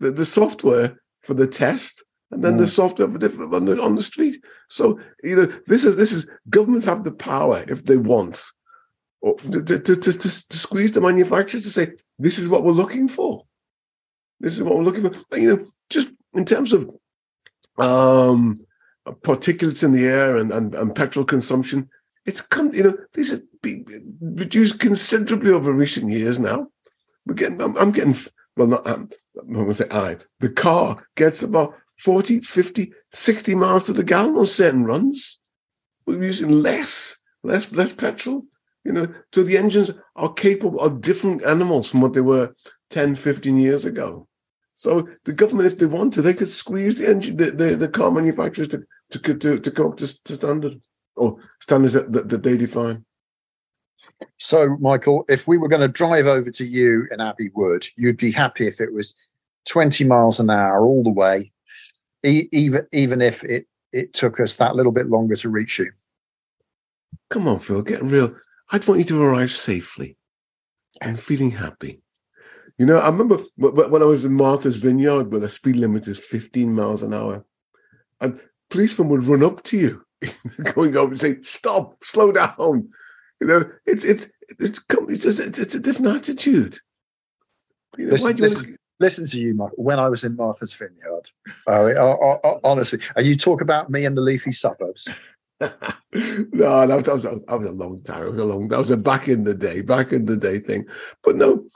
the, 0.00 0.10
the 0.10 0.24
software 0.24 0.98
for 1.22 1.34
the 1.34 1.46
test 1.46 2.04
and 2.30 2.42
then 2.42 2.54
mm. 2.54 2.58
the 2.58 2.68
software 2.68 3.08
for 3.08 3.18
different 3.18 3.54
on 3.54 3.64
the 3.66 3.80
on 3.82 3.94
the 3.94 4.02
street. 4.02 4.42
So 4.68 4.98
you 5.22 5.36
know 5.36 5.46
this 5.66 5.84
is 5.84 5.96
this 5.96 6.12
is 6.12 6.28
governments 6.48 6.86
have 6.86 7.04
the 7.04 7.12
power 7.12 7.64
if 7.68 7.84
they 7.84 7.96
want 7.96 8.42
to, 9.22 9.62
to, 9.62 9.78
to, 9.78 9.96
to, 9.96 10.12
to 10.12 10.58
squeeze 10.58 10.92
the 10.92 11.00
manufacturers 11.00 11.64
to 11.64 11.70
say 11.70 11.92
this 12.18 12.38
is 12.38 12.48
what 12.48 12.64
we're 12.64 12.72
looking 12.72 13.08
for. 13.08 13.44
This 14.40 14.56
is 14.56 14.62
what 14.62 14.76
we're 14.76 14.84
looking 14.84 15.04
for. 15.04 15.16
But, 15.30 15.40
you 15.40 15.56
know, 15.56 15.66
just 15.90 16.12
in 16.34 16.44
terms 16.44 16.72
of 16.72 16.90
um, 17.78 18.60
particulates 19.06 19.84
in 19.84 19.92
the 19.92 20.04
air 20.04 20.36
and, 20.36 20.52
and, 20.52 20.74
and 20.74 20.94
petrol 20.94 21.24
consumption, 21.24 21.88
it's 22.24 22.40
come, 22.40 22.74
you 22.74 22.82
know, 22.82 22.98
these 23.14 23.30
have 23.30 23.42
been 23.62 23.86
reduced 24.20 24.80
considerably 24.80 25.52
over 25.52 25.72
recent 25.72 26.12
years 26.12 26.38
now. 26.38 26.66
We're 27.24 27.34
getting, 27.34 27.60
I'm, 27.60 27.76
I'm 27.76 27.92
getting, 27.92 28.14
well, 28.56 28.68
not, 28.68 28.86
I'm, 28.86 29.08
I'm 29.40 29.52
going 29.52 29.68
to 29.68 29.74
say 29.74 29.86
I, 29.90 30.16
the 30.40 30.50
car 30.50 31.06
gets 31.16 31.42
about 31.42 31.74
40, 31.98 32.40
50, 32.40 32.92
60 33.12 33.54
miles 33.54 33.86
to 33.86 33.92
the 33.92 34.04
gallon 34.04 34.36
on 34.36 34.46
certain 34.46 34.84
runs. 34.84 35.40
We're 36.06 36.22
using 36.22 36.50
less, 36.50 37.16
less, 37.42 37.72
less 37.72 37.92
petrol. 37.92 38.44
You 38.86 38.92
know, 38.92 39.08
so 39.34 39.42
the 39.42 39.58
engines 39.58 39.90
are 40.14 40.32
capable 40.32 40.80
of 40.80 41.00
different 41.00 41.42
animals 41.42 41.90
from 41.90 42.00
what 42.02 42.14
they 42.14 42.20
were 42.20 42.54
10, 42.90 43.16
15 43.16 43.58
years 43.58 43.84
ago. 43.84 44.28
So 44.74 45.08
the 45.24 45.32
government, 45.32 45.72
if 45.72 45.78
they 45.78 45.86
wanted, 45.86 46.22
they 46.22 46.34
could 46.34 46.48
squeeze 46.48 46.98
the 46.98 47.08
engine, 47.08 47.36
the, 47.36 47.46
the, 47.50 47.74
the 47.74 47.88
car 47.88 48.12
manufacturers 48.12 48.68
to 48.68 48.84
to 49.10 49.34
to, 49.34 49.58
to 49.58 49.70
come 49.72 49.86
up 49.86 49.96
to, 49.96 50.22
to 50.22 50.36
standard 50.36 50.80
or 51.16 51.36
standards 51.60 51.94
that, 51.94 52.12
that, 52.12 52.28
that 52.28 52.44
they 52.44 52.56
define. 52.56 53.04
So, 54.38 54.76
Michael, 54.78 55.24
if 55.28 55.48
we 55.48 55.58
were 55.58 55.68
going 55.68 55.80
to 55.80 55.88
drive 55.88 56.26
over 56.26 56.52
to 56.52 56.64
you 56.64 57.08
in 57.10 57.20
Abbey 57.20 57.50
Wood, 57.54 57.86
you'd 57.96 58.18
be 58.18 58.30
happy 58.30 58.68
if 58.68 58.80
it 58.80 58.92
was 58.92 59.16
20 59.68 60.04
miles 60.04 60.38
an 60.38 60.48
hour 60.50 60.86
all 60.86 61.02
the 61.02 61.10
way, 61.10 61.50
e- 62.24 62.48
even 62.52 62.86
even 62.92 63.20
if 63.20 63.42
it 63.42 63.66
it 63.92 64.12
took 64.12 64.38
us 64.38 64.56
that 64.58 64.76
little 64.76 64.92
bit 64.92 65.08
longer 65.08 65.34
to 65.34 65.48
reach 65.48 65.80
you. 65.80 65.90
Come 67.30 67.48
on, 67.48 67.58
Phil, 67.58 67.82
getting 67.82 68.10
real. 68.10 68.36
I'd 68.70 68.86
want 68.86 69.00
you 69.00 69.06
to 69.06 69.22
arrive 69.22 69.52
safely 69.52 70.16
and 71.00 71.20
feeling 71.20 71.50
happy. 71.50 72.02
You 72.78 72.86
know, 72.86 72.98
I 72.98 73.06
remember 73.06 73.38
when 73.56 74.02
I 74.02 74.06
was 74.06 74.24
in 74.24 74.34
Martha's 74.34 74.76
Vineyard, 74.76 75.30
where 75.30 75.40
the 75.40 75.48
speed 75.48 75.76
limit 75.76 76.08
is 76.08 76.18
15 76.18 76.74
miles 76.74 77.02
an 77.02 77.14
hour, 77.14 77.44
and 78.20 78.38
policemen 78.70 79.08
would 79.08 79.24
run 79.24 79.42
up 79.42 79.62
to 79.64 79.78
you, 79.78 80.04
going 80.74 80.96
over 80.96 81.12
and 81.12 81.20
say, 81.20 81.40
"Stop! 81.42 82.04
Slow 82.04 82.32
down!" 82.32 82.88
You 83.40 83.46
know, 83.46 83.70
it's 83.86 84.04
it's 84.04 84.26
it's 84.58 84.80
it's, 85.08 85.22
just, 85.22 85.40
it's, 85.40 85.58
it's 85.58 85.74
a 85.74 85.80
different 85.80 86.16
attitude. 86.16 86.78
You 87.96 88.06
know, 88.06 88.12
listen, 88.12 88.36
listen, 88.36 88.64
wanna... 88.64 88.76
listen, 89.00 89.26
to 89.26 89.40
you, 89.40 89.54
Michael. 89.54 89.82
When 89.82 89.98
I 89.98 90.10
was 90.10 90.22
in 90.22 90.36
Martha's 90.36 90.74
Vineyard, 90.74 91.30
uh, 91.66 92.58
honestly, 92.62 92.98
and 93.16 93.24
you 93.24 93.36
talk 93.36 93.62
about 93.62 93.88
me 93.88 94.04
and 94.04 94.16
the 94.16 94.22
leafy 94.22 94.52
suburbs. 94.52 95.08
no, 95.60 96.86
that 96.86 96.96
was, 96.96 97.22
that, 97.22 97.46
was, 97.48 97.66
a 97.66 97.72
long 97.72 98.02
time. 98.02 98.24
It 98.24 98.30
was 98.30 98.38
a 98.38 98.44
long. 98.44 98.68
That 98.68 98.78
was 98.78 98.90
a 98.90 98.96
back 98.96 99.28
in 99.28 99.44
the 99.44 99.54
day, 99.54 99.80
back 99.80 100.12
in 100.12 100.26
the 100.26 100.36
day 100.36 100.58
thing. 100.58 100.86
But 101.22 101.36
no, 101.36 101.66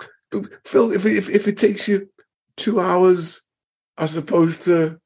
Phil, 0.64 0.92
if 0.92 1.06
if 1.06 1.28
if 1.28 1.48
it 1.48 1.56
takes 1.56 1.88
you 1.88 2.08
two 2.56 2.80
hours 2.80 3.40
as 3.96 4.16
opposed 4.16 4.64
to 4.64 5.00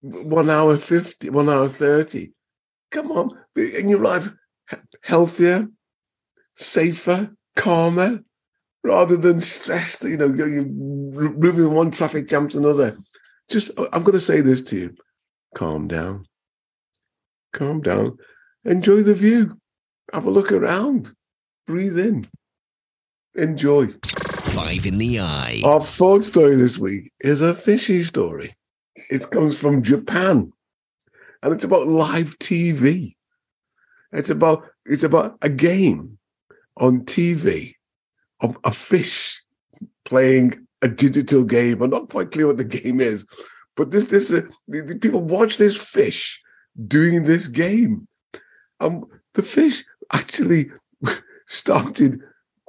one 0.00 0.50
hour 0.50 0.76
fifty, 0.76 1.30
one 1.30 1.48
hour 1.48 1.68
thirty, 1.68 2.32
come 2.90 3.12
on, 3.12 3.30
in 3.54 3.88
your 3.88 4.00
life, 4.00 4.28
healthier, 5.02 5.68
safer, 6.56 7.32
calmer, 7.56 8.24
rather 8.82 9.16
than 9.16 9.40
stressed. 9.40 10.02
You 10.02 10.16
know, 10.16 10.34
you're 10.34 10.64
moving 10.64 11.70
one 11.70 11.90
traffic 11.92 12.28
jam 12.28 12.48
to 12.48 12.58
another. 12.58 12.98
Just, 13.48 13.70
I'm 13.92 14.02
going 14.02 14.18
to 14.18 14.20
say 14.20 14.40
this 14.40 14.62
to 14.62 14.76
you: 14.76 14.94
calm 15.54 15.88
down, 15.88 16.26
calm 17.52 17.80
down, 17.80 18.16
enjoy 18.64 19.02
the 19.02 19.14
view, 19.14 19.58
have 20.12 20.24
a 20.24 20.30
look 20.30 20.52
around, 20.52 21.12
breathe 21.66 21.98
in, 21.98 22.28
enjoy. 23.34 23.88
Five 24.04 24.86
in 24.86 24.98
the 24.98 25.20
eye. 25.20 25.62
Our 25.64 25.80
fourth 25.80 26.24
story 26.24 26.56
this 26.56 26.78
week 26.78 27.12
is 27.20 27.40
a 27.40 27.54
fishy 27.54 28.02
story. 28.02 28.56
It 29.10 29.30
comes 29.30 29.58
from 29.58 29.82
Japan, 29.82 30.52
and 31.42 31.52
it's 31.52 31.64
about 31.64 31.86
live 31.86 32.38
TV. 32.38 33.14
It's 34.12 34.30
about 34.30 34.64
it's 34.86 35.04
about 35.04 35.38
a 35.42 35.48
game 35.48 36.18
on 36.78 37.04
TV 37.04 37.74
of 38.40 38.58
a 38.64 38.70
fish 38.70 39.42
playing 40.04 40.66
a 40.82 40.88
digital 40.88 41.44
game. 41.44 41.82
I'm 41.82 41.90
not 41.90 42.10
quite 42.10 42.30
clear 42.30 42.46
what 42.46 42.56
the 42.56 42.64
game 42.64 43.00
is, 43.00 43.24
but 43.76 43.90
this 43.90 44.06
this 44.06 44.32
uh, 44.32 44.42
people 45.00 45.20
watch 45.20 45.58
this 45.58 45.76
fish 45.76 46.40
doing 46.86 47.24
this 47.24 47.46
game. 47.46 48.06
Um, 48.80 49.06
the 49.34 49.42
fish 49.42 49.84
actually 50.12 50.70
started 51.48 52.20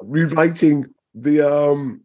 rewriting 0.01 0.85
the 1.13 1.41
um 1.41 2.01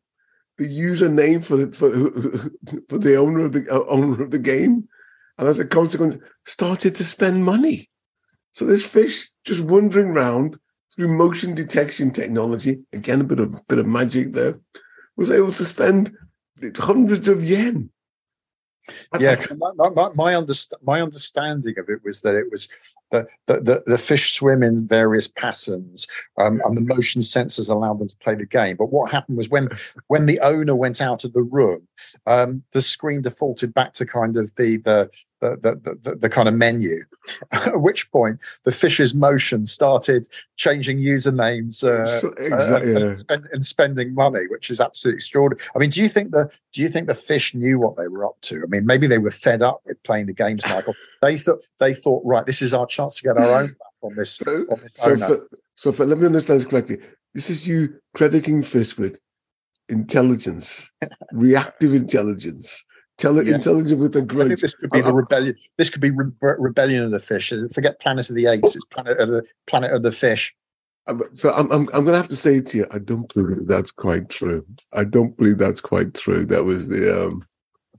the 0.59 0.65
username 0.65 1.45
for 1.45 1.57
the 1.57 1.71
for, 1.73 1.91
for 2.89 2.99
the 2.99 3.17
owner 3.17 3.45
of 3.45 3.53
the 3.53 3.69
uh, 3.71 3.85
owner 3.87 4.23
of 4.23 4.31
the 4.31 4.39
game, 4.39 4.89
and 5.39 5.49
as 5.49 5.59
a 5.59 5.65
consequence, 5.65 6.17
started 6.47 6.95
to 6.97 7.05
spend 7.05 7.45
money. 7.45 7.89
So 8.53 8.65
this 8.65 8.87
fish 8.87 9.29
just 9.45 9.65
wandering 9.65 10.09
around 10.09 10.59
through 10.95 11.09
motion 11.09 11.55
detection 11.55 12.13
technology, 12.13 12.83
again 12.93 13.21
a 13.21 13.25
bit 13.25 13.41
of 13.41 13.67
bit 13.69 13.79
of 13.79 13.87
magic 13.87 14.33
there, 14.33 14.61
was 15.17 15.31
able 15.31 15.53
to 15.53 15.65
spend 15.65 16.17
hundreds 16.79 17.29
of 17.29 17.43
yen 17.43 17.91
yeah, 19.19 19.37
my, 19.57 19.71
my, 19.77 19.89
my, 20.15 20.33
underst- 20.33 20.73
my, 20.83 21.01
understanding 21.01 21.79
of 21.79 21.89
it 21.89 22.03
was 22.05 22.23
that 22.23 22.35
it 22.35 22.51
was 22.51 22.69
the, 23.11 23.27
the, 23.47 23.61
the, 23.61 23.83
the 23.87 23.99
fish 23.99 24.35
swim 24.35 24.63
in 24.63 24.87
various 24.87 25.29
patterns 25.29 26.07
um, 26.39 26.61
and 26.65 26.77
the 26.77 26.95
motion 26.95 27.21
sensors 27.21 27.71
allowed 27.71 27.99
them 27.99 28.09
to 28.09 28.17
play 28.19 28.35
the 28.35 28.47
game. 28.47 28.77
But 28.77 28.93
what 28.93 29.11
happened 29.11 29.39
was 29.39 29.49
when 29.49 29.69
when 30.09 30.27
the 30.27 30.41
owner 30.41 30.75
went 30.75 31.01
out 31.01 31.25
of 31.25 31.33
the 31.33 31.43
room, 31.43 31.87
um, 32.27 32.63
the 32.73 32.81
screen 32.81 33.23
defaulted 33.23 33.73
back 33.73 33.93
to 33.95 34.07
kind 34.07 34.37
of 34.37 34.55
the 34.57 34.79
the 34.79 35.11
the, 35.45 35.77
the, 35.77 35.95
the, 35.95 36.17
the 36.17 36.29
kind 36.29 36.49
of 36.49 36.55
menu. 36.55 36.97
At 37.53 37.81
which 37.81 38.11
point, 38.11 38.41
the 38.65 38.73
fish's 38.73 39.15
motion 39.15 39.67
started 39.67 40.27
changing 40.57 40.99
usernames 40.99 41.85
uh, 41.85 42.29
exactly, 42.39 42.95
uh, 42.95 43.07
and, 43.07 43.17
spend, 43.17 43.49
and, 43.53 43.65
spending 43.65 44.15
money, 44.15 44.47
which 44.49 44.71
is 44.71 44.81
absolutely 44.81 45.17
extraordinary. 45.17 45.67
I 45.75 45.79
mean, 45.79 45.91
do 45.91 46.03
you 46.03 46.09
think 46.09 46.33
the 46.33 46.51
do 46.73 46.83
you 46.83 46.89
think 46.89 47.07
the 47.07 47.15
fish 47.15 47.55
knew 47.55 47.79
what 47.79 47.97
they 47.97 48.09
were 48.09 48.25
up 48.25 48.41
to? 48.43 48.63
I 48.63 48.67
mean, 48.67 48.87
maybe 48.87 49.07
they 49.07 49.19
were 49.19 49.31
fed 49.31 49.63
up 49.63 49.81
with 49.85 50.03
playing 50.03 50.27
the 50.27 50.35
games, 50.35 50.65
Michael. 50.67 50.95
they 51.23 51.39
thought 51.39 51.63
they 51.79 51.95
thought, 51.95 52.23
right, 52.25 52.47
this 52.47 52.63
is 52.63 52.75
our 52.75 52.87
chance 52.87 53.21
to 53.21 53.23
get 53.23 53.39
our 53.39 53.63
own 53.63 53.77
on 54.03 54.15
this. 54.17 54.37
So, 54.37 54.67
on 54.71 54.81
this 54.81 54.95
so, 54.95 55.17
for, 55.17 55.49
so 55.77 55.93
for, 55.93 56.07
let 56.07 56.19
me 56.19 56.27
understand 56.27 56.61
this 56.61 56.67
correctly. 56.67 56.99
This 57.35 57.51
is 57.51 57.67
you 57.67 58.01
crediting 58.15 58.63
fish 58.63 58.97
with 58.97 59.19
intelligence, 59.89 60.91
reactive 61.33 61.95
intelligence 61.95 62.85
Tele- 63.19 63.45
yeah. 63.45 63.55
Intelligent 63.55 64.01
with 64.01 64.17
a 64.17 64.23
grudge. 64.23 64.47
I 64.47 64.49
think 64.49 64.61
this 64.61 64.75
could 64.75 64.91
be 64.91 65.01
the 65.01 65.15
rebellion. 65.15 65.57
This 65.79 65.91
could 65.91 66.03
be 66.03 66.11
re- 66.11 66.33
rebellion 66.41 67.05
of 67.05 67.11
the 67.11 67.21
fish. 67.21 67.53
Forget 67.73 68.01
Planet 68.01 68.29
of 68.29 68.37
the 68.37 68.47
Apes. 68.47 68.75
It's 68.75 68.85
Planet 68.85 69.19
of 69.19 69.29
the 69.29 69.45
Planet 69.67 69.93
of 69.93 70.03
the 70.03 70.13
Fish. 70.13 70.55
So 71.35 71.53
I'm, 71.53 71.71
I'm, 71.71 71.83
I'm 71.93 72.05
going 72.05 72.13
to 72.13 72.17
have 72.17 72.29
to 72.29 72.37
say 72.37 72.61
to 72.61 72.79
you, 72.79 72.87
I 72.91 72.99
don't 72.99 73.33
believe 73.35 73.69
that's 73.69 73.91
quite 73.91 74.31
true. 74.31 74.67
I 74.95 75.05
don't 75.05 75.37
believe 75.37 75.59
that's 75.59 75.81
quite 75.81 76.15
true. 76.15 76.47
That 76.47 76.65
was 76.65 76.89
the 76.89 77.27
um, 77.27 77.45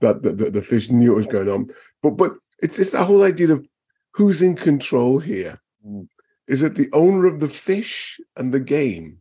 that 0.00 0.22
the, 0.22 0.32
the, 0.32 0.50
the 0.50 0.62
fish 0.62 0.90
knew 0.90 1.10
what 1.10 1.18
was 1.18 1.26
going 1.26 1.48
on. 1.48 1.68
But 2.02 2.16
but 2.16 2.32
it's 2.58 2.78
it's 2.78 2.90
that 2.90 3.04
whole 3.04 3.22
idea 3.22 3.52
of 3.52 3.66
who's 4.12 4.42
in 4.42 4.56
control 4.56 5.20
here. 5.20 5.60
Mm. 5.86 6.08
Is 6.48 6.62
it 6.62 6.74
the 6.74 6.88
owner 6.92 7.26
of 7.26 7.40
the 7.40 7.48
fish 7.48 8.20
and 8.36 8.52
the 8.52 8.60
game, 8.60 9.20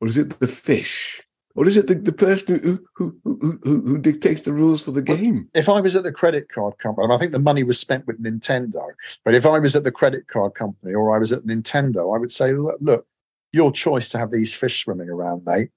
or 0.00 0.08
is 0.08 0.18
it 0.18 0.40
the 0.40 0.48
fish? 0.48 1.22
Or 1.56 1.66
is 1.66 1.76
it 1.76 1.86
the, 1.86 1.94
the 1.94 2.12
person 2.12 2.60
who, 2.60 2.78
who, 2.94 3.18
who, 3.24 3.58
who, 3.62 3.98
dictates 3.98 4.42
the 4.42 4.52
rules 4.52 4.82
for 4.82 4.90
the 4.90 5.02
game? 5.02 5.48
If 5.54 5.68
I 5.68 5.80
was 5.80 5.96
at 5.96 6.04
the 6.04 6.12
credit 6.12 6.48
card 6.48 6.78
company, 6.78 7.12
I 7.12 7.16
think 7.16 7.32
the 7.32 7.38
money 7.38 7.62
was 7.62 7.80
spent 7.80 8.06
with 8.06 8.22
Nintendo, 8.22 8.82
but 9.24 9.34
if 9.34 9.46
I 9.46 9.58
was 9.58 9.74
at 9.74 9.84
the 9.84 9.90
credit 9.90 10.28
card 10.28 10.54
company 10.54 10.92
or 10.94 11.14
I 11.14 11.18
was 11.18 11.32
at 11.32 11.44
Nintendo, 11.44 12.14
I 12.14 12.18
would 12.18 12.30
say, 12.30 12.52
look, 12.52 12.76
look 12.80 13.06
your 13.52 13.72
choice 13.72 14.08
to 14.10 14.18
have 14.18 14.30
these 14.30 14.54
fish 14.54 14.84
swimming 14.84 15.08
around, 15.08 15.44
mate. 15.46 15.70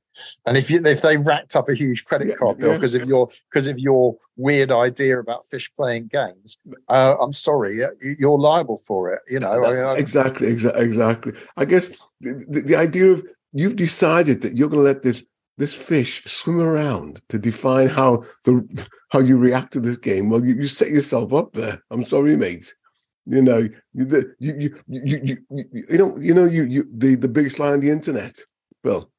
And 0.45 0.57
if 0.57 0.69
you 0.69 0.85
if 0.85 1.01
they 1.01 1.15
racked 1.15 1.55
up 1.55 1.69
a 1.69 1.73
huge 1.73 2.03
credit 2.03 2.37
card 2.37 2.57
bill 2.57 2.73
because 2.73 2.93
yeah. 2.93 3.03
of 3.03 3.07
your 3.07 3.29
because 3.49 3.67
of 3.67 3.79
your 3.79 4.15
weird 4.35 4.69
idea 4.69 5.17
about 5.17 5.45
fish 5.45 5.71
playing 5.75 6.07
games, 6.07 6.57
uh, 6.89 7.15
I'm 7.21 7.31
sorry, 7.31 7.79
you're 8.19 8.37
liable 8.37 8.77
for 8.77 9.13
it. 9.13 9.21
You 9.29 9.39
know, 9.39 9.63
I 9.63 9.73
mean, 9.73 9.97
exactly, 9.97 10.47
exactly, 10.47 10.83
exactly. 10.83 11.33
I 11.55 11.63
guess 11.63 11.89
the, 12.19 12.45
the, 12.49 12.61
the 12.61 12.75
idea 12.75 13.11
of 13.11 13.25
you've 13.53 13.77
decided 13.77 14.41
that 14.41 14.57
you're 14.57 14.67
going 14.67 14.83
to 14.83 14.91
let 14.91 15.03
this 15.03 15.23
this 15.60 15.76
fish 15.76 16.24
swim 16.24 16.62
around 16.62 17.22
to 17.28 17.38
define 17.38 17.88
how 17.88 18.24
the 18.45 18.88
how 19.10 19.19
you 19.19 19.38
react 19.38 19.74
to 19.74 19.82
this 19.82 19.98
game. 19.98 20.30
Well, 20.30 20.43
you, 20.43 20.56
you 20.56 20.67
set 20.67 20.89
yourself 20.89 21.34
up 21.34 21.52
there. 21.52 21.84
I'm 21.91 22.06
sorry, 22.06 22.38
mate. 22.38 22.74
You 23.26 23.41
know, 23.41 23.67
you 23.93 24.06
the, 24.06 24.34
you, 24.39 24.54
you 24.58 24.76
you 24.88 25.19
you 25.22 25.38
you 25.52 25.65
you 25.89 25.98
know 25.98 26.17
you 26.17 26.34
know 26.34 26.45
you 26.45 26.63
you 26.63 26.88
the 26.91 27.15
the 27.15 27.28
biggest 27.28 27.60
lie 27.60 27.74
on 27.74 27.82
the 27.82 27.91
internet. 27.91 28.39
Well, 28.86 29.12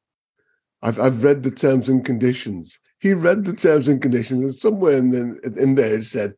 I've 0.83 0.99
I've 0.99 1.23
read 1.23 1.43
the 1.43 1.51
terms 1.51 1.91
and 1.91 2.05
conditions. 2.05 2.81
He 3.01 3.13
read 3.13 3.45
the 3.45 3.53
terms 3.53 3.87
and 3.87 4.01
conditions, 4.01 4.43
and 4.43 4.55
somewhere 4.55 4.97
in 4.97 5.11
the, 5.11 5.55
in 5.59 5.75
there 5.75 5.95
it 5.95 6.05
said, 6.05 6.35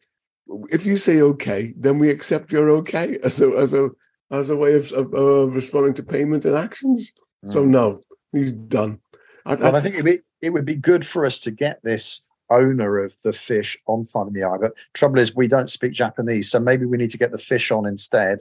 if 0.71 0.85
you 0.85 0.97
say 0.97 1.23
okay, 1.23 1.75
then 1.79 2.01
we 2.01 2.11
accept 2.11 2.51
you're 2.51 2.71
okay 2.71 3.19
as 3.25 3.41
a 3.41 3.51
as 3.57 3.73
a 3.73 3.88
as 4.33 4.51
a 4.51 4.57
way 4.57 4.75
of, 4.75 4.91
of, 4.93 5.15
of 5.15 5.55
responding 5.55 5.95
to 5.95 6.03
payment 6.03 6.45
and 6.45 6.57
actions. 6.57 7.12
Mm. 7.45 7.53
So 7.53 7.65
no, 7.65 8.01
he's 8.33 8.53
done. 8.53 8.99
I, 9.46 9.55
well, 9.55 9.76
I, 9.76 9.81
think 9.81 9.94
it'd 9.94 10.05
be, 10.05 10.18
it 10.40 10.50
would 10.50 10.64
be 10.64 10.76
good 10.76 11.07
for 11.07 11.24
us 11.24 11.38
to 11.40 11.50
get 11.50 11.83
this 11.83 12.20
owner 12.50 12.98
of 12.98 13.14
the 13.24 13.33
fish 13.33 13.78
on 13.87 14.05
Five 14.05 14.28
in 14.28 14.33
the 14.35 14.44
Eye. 14.44 14.59
But 14.61 14.72
trouble 14.94 15.18
is, 15.18 15.35
we 15.35 15.48
don't 15.48 15.70
speak 15.70 15.92
Japanese, 15.92 16.50
so 16.50 16.61
maybe 16.61 16.85
we 16.87 16.96
need 16.96 17.11
to 17.11 17.18
get 17.18 17.33
the 17.33 17.38
fish 17.38 17.70
on 17.70 17.87
instead, 17.87 18.38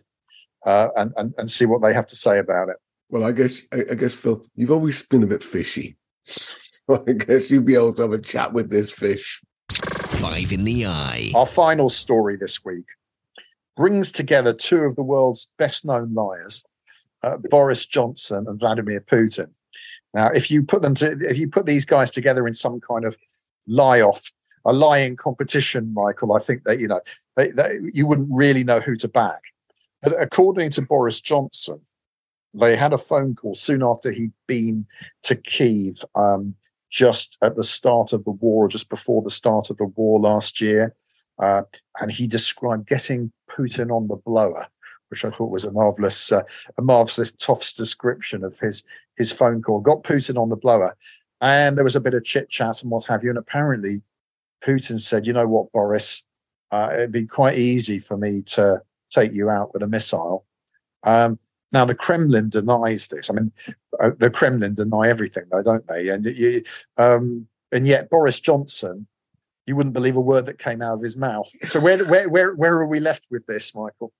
uh, 0.65 0.89
and, 0.95 1.13
and 1.17 1.33
and 1.37 1.49
see 1.49 1.65
what 1.65 1.81
they 1.81 1.93
have 1.93 2.07
to 2.07 2.15
say 2.15 2.39
about 2.39 2.69
it. 2.69 2.77
Well, 3.09 3.23
I 3.23 3.31
guess 3.31 3.61
I, 3.71 3.83
I 3.91 3.95
guess 3.95 4.13
Phil, 4.13 4.45
you've 4.55 4.71
always 4.71 5.01
been 5.03 5.23
a 5.23 5.27
bit 5.27 5.43
fishy. 5.43 5.97
So 6.87 7.05
I 7.07 7.13
guess 7.13 7.51
you'd 7.51 7.65
be 7.65 7.75
able 7.75 7.93
to 7.93 8.01
have 8.01 8.11
a 8.11 8.19
chat 8.19 8.53
with 8.53 8.71
this 8.71 8.89
fish. 8.89 9.39
Five 9.69 10.51
in 10.51 10.63
the 10.63 10.87
Eye. 10.87 11.31
Our 11.35 11.45
final 11.45 11.89
story 11.89 12.37
this 12.37 12.65
week 12.65 12.85
brings 13.77 14.11
together 14.11 14.51
two 14.51 14.79
of 14.79 14.95
the 14.95 15.03
world's 15.03 15.51
best 15.57 15.85
known 15.85 16.15
liars 16.15 16.65
uh, 17.23 17.37
Boris 17.49 17.85
Johnson 17.85 18.45
and 18.47 18.59
Vladimir 18.59 19.01
Putin. 19.01 19.51
Now, 20.13 20.27
if 20.27 20.51
you 20.51 20.63
put 20.63 20.81
them 20.81 20.95
to, 20.95 21.17
if 21.21 21.37
you 21.37 21.47
put 21.47 21.65
these 21.65 21.85
guys 21.85 22.11
together 22.11 22.47
in 22.47 22.53
some 22.53 22.79
kind 22.81 23.05
of 23.05 23.17
lie 23.67 24.01
off, 24.01 24.31
a 24.65 24.73
lying 24.73 25.15
competition, 25.15 25.93
Michael, 25.93 26.33
I 26.33 26.39
think 26.39 26.63
that 26.65 26.79
you 26.79 26.87
know 26.87 27.01
they, 27.35 27.49
they, 27.49 27.77
you 27.93 28.05
wouldn't 28.05 28.29
really 28.31 28.63
know 28.63 28.79
who 28.79 28.95
to 28.97 29.07
back. 29.07 29.41
But 30.01 30.13
according 30.21 30.71
to 30.71 30.81
Boris 30.81 31.21
Johnson, 31.21 31.79
they 32.53 32.75
had 32.75 32.93
a 32.93 32.97
phone 32.97 33.35
call 33.35 33.55
soon 33.55 33.83
after 33.83 34.11
he'd 34.11 34.33
been 34.47 34.85
to 35.23 35.35
Kiev, 35.35 36.03
um, 36.15 36.55
just 36.89 37.37
at 37.41 37.55
the 37.55 37.63
start 37.63 38.11
of 38.11 38.25
the 38.25 38.31
war, 38.31 38.67
just 38.67 38.89
before 38.89 39.21
the 39.21 39.29
start 39.29 39.69
of 39.69 39.77
the 39.77 39.85
war 39.85 40.19
last 40.19 40.59
year, 40.59 40.93
uh, 41.39 41.61
and 42.01 42.11
he 42.11 42.27
described 42.27 42.87
getting 42.87 43.31
Putin 43.49 43.95
on 43.95 44.07
the 44.07 44.17
blower 44.17 44.67
which 45.11 45.25
I 45.25 45.29
thought 45.29 45.51
was 45.51 45.65
a 45.65 45.71
marvelous, 45.71 46.31
uh, 46.31 46.41
a 46.77 46.81
marvelous 46.81 47.33
Toff's 47.33 47.73
description 47.73 48.43
of 48.43 48.57
his 48.59 48.83
his 49.17 49.31
phone 49.31 49.61
call. 49.61 49.81
Got 49.81 50.03
Putin 50.03 50.41
on 50.41 50.49
the 50.49 50.55
blower, 50.55 50.95
and 51.41 51.77
there 51.77 51.83
was 51.83 51.97
a 51.97 52.01
bit 52.01 52.13
of 52.13 52.23
chit 52.23 52.49
chat 52.49 52.81
and 52.81 52.89
what 52.89 53.05
have 53.05 53.23
you. 53.23 53.29
And 53.29 53.37
apparently, 53.37 54.01
Putin 54.63 54.99
said, 54.99 55.27
"You 55.27 55.33
know 55.33 55.47
what, 55.47 55.71
Boris? 55.73 56.23
Uh, 56.71 56.89
it'd 56.93 57.11
be 57.11 57.27
quite 57.27 57.57
easy 57.57 57.99
for 57.99 58.17
me 58.17 58.41
to 58.43 58.81
take 59.11 59.33
you 59.33 59.49
out 59.49 59.73
with 59.73 59.83
a 59.83 59.87
missile." 59.87 60.45
Um, 61.03 61.37
now 61.73 61.85
the 61.85 61.95
Kremlin 61.95 62.49
denies 62.49 63.09
this. 63.09 63.29
I 63.29 63.33
mean, 63.33 63.51
uh, 63.99 64.11
the 64.17 64.29
Kremlin 64.29 64.73
deny 64.73 65.09
everything, 65.09 65.43
though, 65.51 65.63
don't 65.63 65.87
they? 65.87 66.07
And 66.07 66.25
you, 66.25 66.63
um, 66.97 67.47
and 67.71 67.85
yet 67.85 68.09
Boris 68.09 68.39
Johnson 68.39 69.07
you 69.67 69.75
wouldn't 69.75 69.93
believe 69.93 70.15
a 70.15 70.21
word 70.21 70.45
that 70.47 70.59
came 70.59 70.81
out 70.81 70.95
of 70.95 71.01
his 71.01 71.17
mouth. 71.17 71.47
So 71.67 71.79
where 71.79 72.03
where 72.05 72.29
where 72.29 72.53
where 72.55 72.73
are 72.73 72.87
we 72.87 72.99
left 72.99 73.27
with 73.29 73.45
this, 73.45 73.75
Michael? 73.75 74.11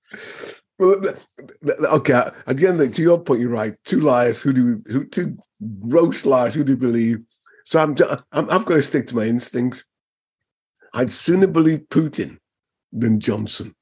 Well, 0.78 1.00
okay. 1.84 2.30
At 2.46 2.56
the 2.56 2.66
end, 2.66 2.80
of, 2.80 2.90
to 2.90 3.02
your 3.02 3.20
point, 3.20 3.40
you're 3.40 3.50
right. 3.50 3.74
Two 3.84 4.00
liars. 4.00 4.40
Who 4.40 4.52
do 4.52 4.82
who? 4.86 5.04
Two 5.04 5.36
gross 5.88 6.26
liars. 6.26 6.54
Who 6.54 6.64
do 6.64 6.72
you 6.72 6.78
believe? 6.78 7.18
So 7.64 7.80
I'm, 7.80 7.96
I'm 8.32 8.50
I've 8.50 8.64
got 8.64 8.74
to 8.74 8.82
stick 8.82 9.06
to 9.08 9.16
my 9.16 9.24
instincts. 9.24 9.84
I'd 10.94 11.12
sooner 11.12 11.46
believe 11.46 11.80
Putin 11.90 12.38
than 12.92 13.20
Johnson. 13.20 13.74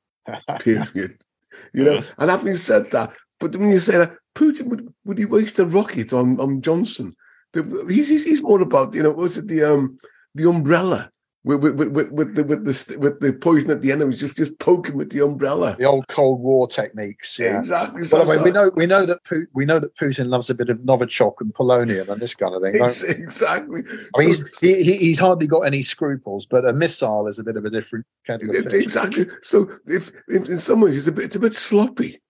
Period. 0.61 1.19
you 1.73 1.85
know. 1.85 2.03
And 2.19 2.31
having 2.31 2.57
said 2.57 2.91
that, 2.91 3.13
but 3.39 3.57
when 3.57 3.69
you 3.69 3.81
say 3.81 3.99
that, 3.99 4.17
Putin 4.35 4.69
would 4.69 4.93
would 5.05 5.19
he 5.19 5.25
waste 5.25 5.59
a 5.59 5.65
rocket 5.65 6.13
on 6.13 6.39
on 6.41 6.61
Johnson? 6.61 7.17
He's 7.53 8.09
he's, 8.09 8.25
he's 8.25 8.43
more 8.43 8.61
about 8.61 8.95
you 8.95 9.03
know 9.03 9.11
was 9.11 9.37
it 9.37 9.49
the 9.49 9.65
um 9.65 9.99
the 10.35 10.49
umbrella 10.49 11.11
with 11.43 11.63
with 11.63 11.91
with, 11.91 12.11
with 12.11 12.35
the 12.35 12.45
with 12.45 12.65
the 12.65 12.99
with 12.99 13.21
the 13.21 13.33
poison 13.33 13.71
at 13.71 13.81
the 13.81 13.93
end. 13.93 14.03
It 14.03 14.07
was 14.07 14.21
just 14.21 14.37
just 14.37 14.59
poking 14.59 14.97
with 14.97 15.11
the 15.11 15.25
umbrella. 15.25 15.75
The 15.79 15.87
old 15.87 16.07
Cold 16.09 16.41
War 16.41 16.69
techniques. 16.69 17.39
Yeah. 17.39 17.59
Exactly. 17.59 18.03
By 18.03 18.19
the 18.19 18.27
way, 18.27 18.43
we 18.43 18.51
know 18.51 18.71
we 18.77 18.87
know 18.87 19.07
that 19.07 19.25
Putin, 19.25 19.47
we 19.55 19.65
know 19.65 19.79
that 19.79 19.97
Putin 19.97 20.29
loves 20.29 20.51
a 20.51 20.55
bit 20.55 20.69
of 20.69 20.81
Novichok 20.81 21.35
and 21.41 21.55
polonium 21.55 22.09
and 22.09 22.21
this 22.21 22.35
kind 22.35 22.55
of 22.55 22.63
thing. 22.63 22.75
exactly. 22.75 23.83
I 24.15 24.21
mean, 24.21 24.33
so, 24.33 24.47
he's 24.47 24.59
he, 24.59 24.97
he's 24.97 25.19
hardly 25.19 25.47
got 25.47 25.61
any 25.61 25.81
scruples, 25.81 26.45
but 26.45 26.67
a 26.67 26.75
missile 26.75 27.27
is 27.27 27.39
a 27.39 27.45
bit 27.45 27.57
of 27.57 27.65
a 27.65 27.71
different 27.71 28.05
kettle 28.27 28.51
of 28.51 28.65
fish. 28.65 28.83
Exactly. 28.83 29.27
So 29.43 29.71
if, 29.87 30.13
if 30.29 30.47
in 30.47 30.59
some 30.59 30.83
ways 30.83 30.99
it's 30.99 31.09
a 31.09 31.13
bit 31.13 31.25
it's 31.25 31.37
a 31.37 31.41
bit 31.41 31.55
sloppy, 31.55 32.21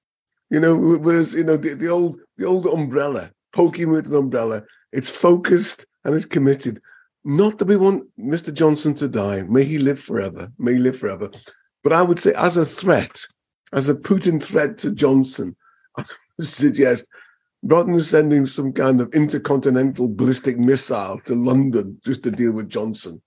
you 0.51 0.61
know. 0.61 0.77
Whereas 0.77 1.35
you 1.35 1.45
know 1.45 1.57
the, 1.57 1.75
the 1.75 1.89
old 1.89 2.21
the 2.37 2.45
old 2.45 2.67
umbrella 2.67 3.33
poking 3.53 3.91
with 3.91 4.07
an 4.07 4.15
umbrella, 4.15 4.63
it's 4.93 5.11
focused 5.11 5.85
and 6.05 6.15
it's 6.15 6.27
committed. 6.27 6.81
Not 7.25 7.59
that 7.59 7.69
we 7.69 7.77
want 7.77 8.05
Mr. 8.19 8.53
Johnson 8.53 8.95
to 8.95 9.09
die. 9.09 9.43
May 9.43 9.65
he 9.65 9.79
live 9.79 10.01
forever. 10.01 10.51
May 10.59 10.75
he 10.75 10.79
live 10.79 10.99
forever. 10.99 11.31
But 11.83 11.93
I 11.93 12.03
would 12.03 12.19
say, 12.19 12.33
as 12.37 12.57
a 12.57 12.65
threat, 12.65 13.27
as 13.73 13.89
a 13.89 13.95
Putin 13.95 14.43
threat 14.43 14.79
to 14.79 14.91
Johnson, 14.91 15.57
I 15.99 16.05
suggest 16.41 17.07
rather 17.63 17.93
than 17.93 18.01
sending 18.01 18.47
some 18.47 18.73
kind 18.73 19.01
of 19.01 19.15
intercontinental 19.15 20.09
ballistic 20.09 20.59
missile 20.59 21.21
to 21.21 21.35
London 21.35 22.01
just 22.05 22.23
to 22.25 22.31
deal 22.31 22.53
with 22.53 22.71
Johnson, 22.71 23.21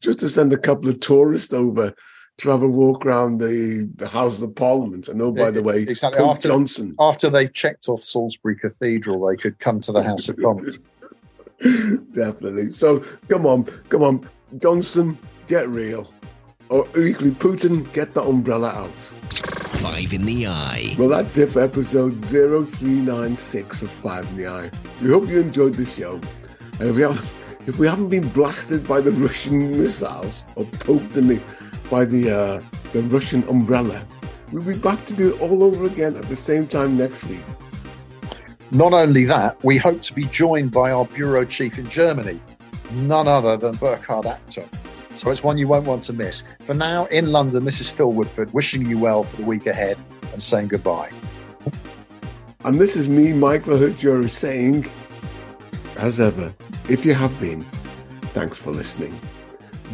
just 0.00 0.18
to 0.20 0.28
send 0.28 0.52
a 0.52 0.58
couple 0.58 0.90
of 0.90 1.00
tourists 1.00 1.52
over 1.52 1.94
to 2.38 2.48
have 2.50 2.62
a 2.62 2.68
walk 2.68 3.04
around 3.06 3.38
the, 3.38 3.88
the 3.96 4.08
House 4.08 4.40
of 4.42 4.54
Parliament. 4.54 5.08
And 5.08 5.20
oh, 5.22 5.32
by 5.32 5.50
the 5.50 5.62
way, 5.62 5.82
exactly. 5.82 6.20
Pope 6.20 6.36
after, 6.36 6.48
Johnson. 6.48 6.94
After 6.98 7.30
they've 7.30 7.52
checked 7.52 7.88
off 7.88 8.00
Salisbury 8.00 8.56
Cathedral, 8.56 9.26
they 9.26 9.36
could 9.36 9.58
come 9.58 9.80
to 9.80 9.92
the 9.92 10.02
House 10.02 10.28
of 10.28 10.36
Commons. 10.38 10.78
Definitely. 12.12 12.70
So 12.70 13.00
come 13.28 13.46
on, 13.46 13.64
come 13.88 14.02
on, 14.02 14.28
Johnson, 14.58 15.18
get 15.46 15.68
real. 15.68 16.12
Or 16.68 16.86
equally, 16.98 17.32
Putin, 17.32 17.90
get 17.92 18.14
the 18.14 18.22
umbrella 18.22 18.70
out. 18.70 19.02
Five 19.82 20.12
in 20.12 20.24
the 20.24 20.46
Eye. 20.46 20.94
Well, 20.98 21.08
that's 21.08 21.36
it 21.36 21.50
for 21.50 21.60
episode 21.60 22.22
0396 22.24 23.82
of 23.82 23.90
Five 23.90 24.28
in 24.30 24.36
the 24.36 24.46
Eye. 24.46 24.70
We 25.02 25.10
hope 25.10 25.28
you 25.28 25.40
enjoyed 25.40 25.74
the 25.74 25.84
show. 25.84 26.20
And 26.80 26.88
if 26.88 26.96
we, 26.96 27.02
have, 27.02 27.34
if 27.66 27.78
we 27.78 27.86
haven't 27.86 28.08
been 28.08 28.28
blasted 28.28 28.86
by 28.88 29.00
the 29.00 29.12
Russian 29.12 29.70
missiles 29.72 30.44
or 30.56 30.64
poked 30.64 31.16
in 31.16 31.28
the, 31.28 31.42
by 31.90 32.04
the, 32.04 32.30
uh, 32.30 32.62
the 32.92 33.02
Russian 33.02 33.46
umbrella, 33.48 34.06
we'll 34.50 34.62
be 34.62 34.78
back 34.78 35.04
to 35.06 35.12
do 35.12 35.34
it 35.34 35.40
all 35.40 35.62
over 35.62 35.84
again 35.84 36.16
at 36.16 36.24
the 36.24 36.36
same 36.36 36.66
time 36.66 36.96
next 36.96 37.24
week. 37.24 37.42
Not 38.72 38.94
only 38.94 39.26
that, 39.26 39.62
we 39.62 39.76
hope 39.76 40.00
to 40.00 40.14
be 40.14 40.24
joined 40.24 40.72
by 40.72 40.92
our 40.92 41.04
bureau 41.04 41.44
chief 41.44 41.78
in 41.78 41.86
Germany, 41.90 42.40
none 42.92 43.28
other 43.28 43.54
than 43.58 43.76
Burkhard 43.76 44.24
Acton. 44.24 44.66
So 45.12 45.30
it's 45.30 45.44
one 45.44 45.58
you 45.58 45.68
won't 45.68 45.86
want 45.86 46.04
to 46.04 46.14
miss. 46.14 46.42
For 46.60 46.72
now, 46.72 47.04
in 47.06 47.32
London, 47.32 47.66
this 47.66 47.82
is 47.82 47.90
Phil 47.90 48.10
Woodford 48.10 48.50
wishing 48.54 48.86
you 48.86 48.98
well 48.98 49.24
for 49.24 49.36
the 49.36 49.42
week 49.42 49.66
ahead 49.66 49.98
and 50.32 50.42
saying 50.42 50.68
goodbye. 50.68 51.10
And 52.64 52.80
this 52.80 52.96
is 52.96 53.10
me, 53.10 53.34
Michael 53.34 53.76
Ohajuru, 53.76 54.30
saying, 54.30 54.86
as 55.96 56.18
ever, 56.18 56.54
if 56.88 57.04
you 57.04 57.12
have 57.12 57.38
been, 57.38 57.64
thanks 58.32 58.56
for 58.56 58.70
listening. 58.70 59.20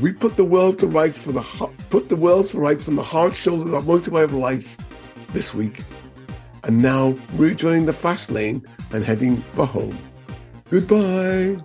We 0.00 0.12
put 0.12 0.36
the 0.36 0.44
world 0.44 0.78
to 0.78 0.86
rights 0.86 1.20
for 1.20 1.32
the 1.32 1.42
put 1.90 2.08
the 2.08 2.14
world 2.14 2.50
to 2.50 2.60
rights 2.60 2.86
on 2.86 2.94
the 2.94 3.02
hard 3.02 3.34
shoulders 3.34 3.72
of 3.72 3.82
motorway 3.82 4.22
of 4.22 4.34
life 4.34 4.76
this 5.32 5.52
week 5.52 5.82
and 6.68 6.80
now 6.80 7.16
rejoining 7.34 7.86
the 7.86 7.92
fast 7.92 8.30
lane 8.30 8.62
and 8.92 9.02
heading 9.04 9.38
for 9.38 9.66
home. 9.66 9.98
Goodbye. 10.70 11.56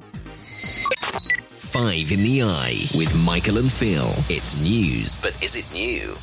Five 1.49 2.11
in 2.11 2.23
the 2.23 2.41
Eye 2.43 2.85
with 2.95 3.13
Michael 3.25 3.57
and 3.57 3.71
Phil. 3.71 4.09
It's 4.29 4.59
news, 4.61 5.17
but 5.17 5.31
is 5.43 5.55
it 5.55 5.71
new? 5.73 6.15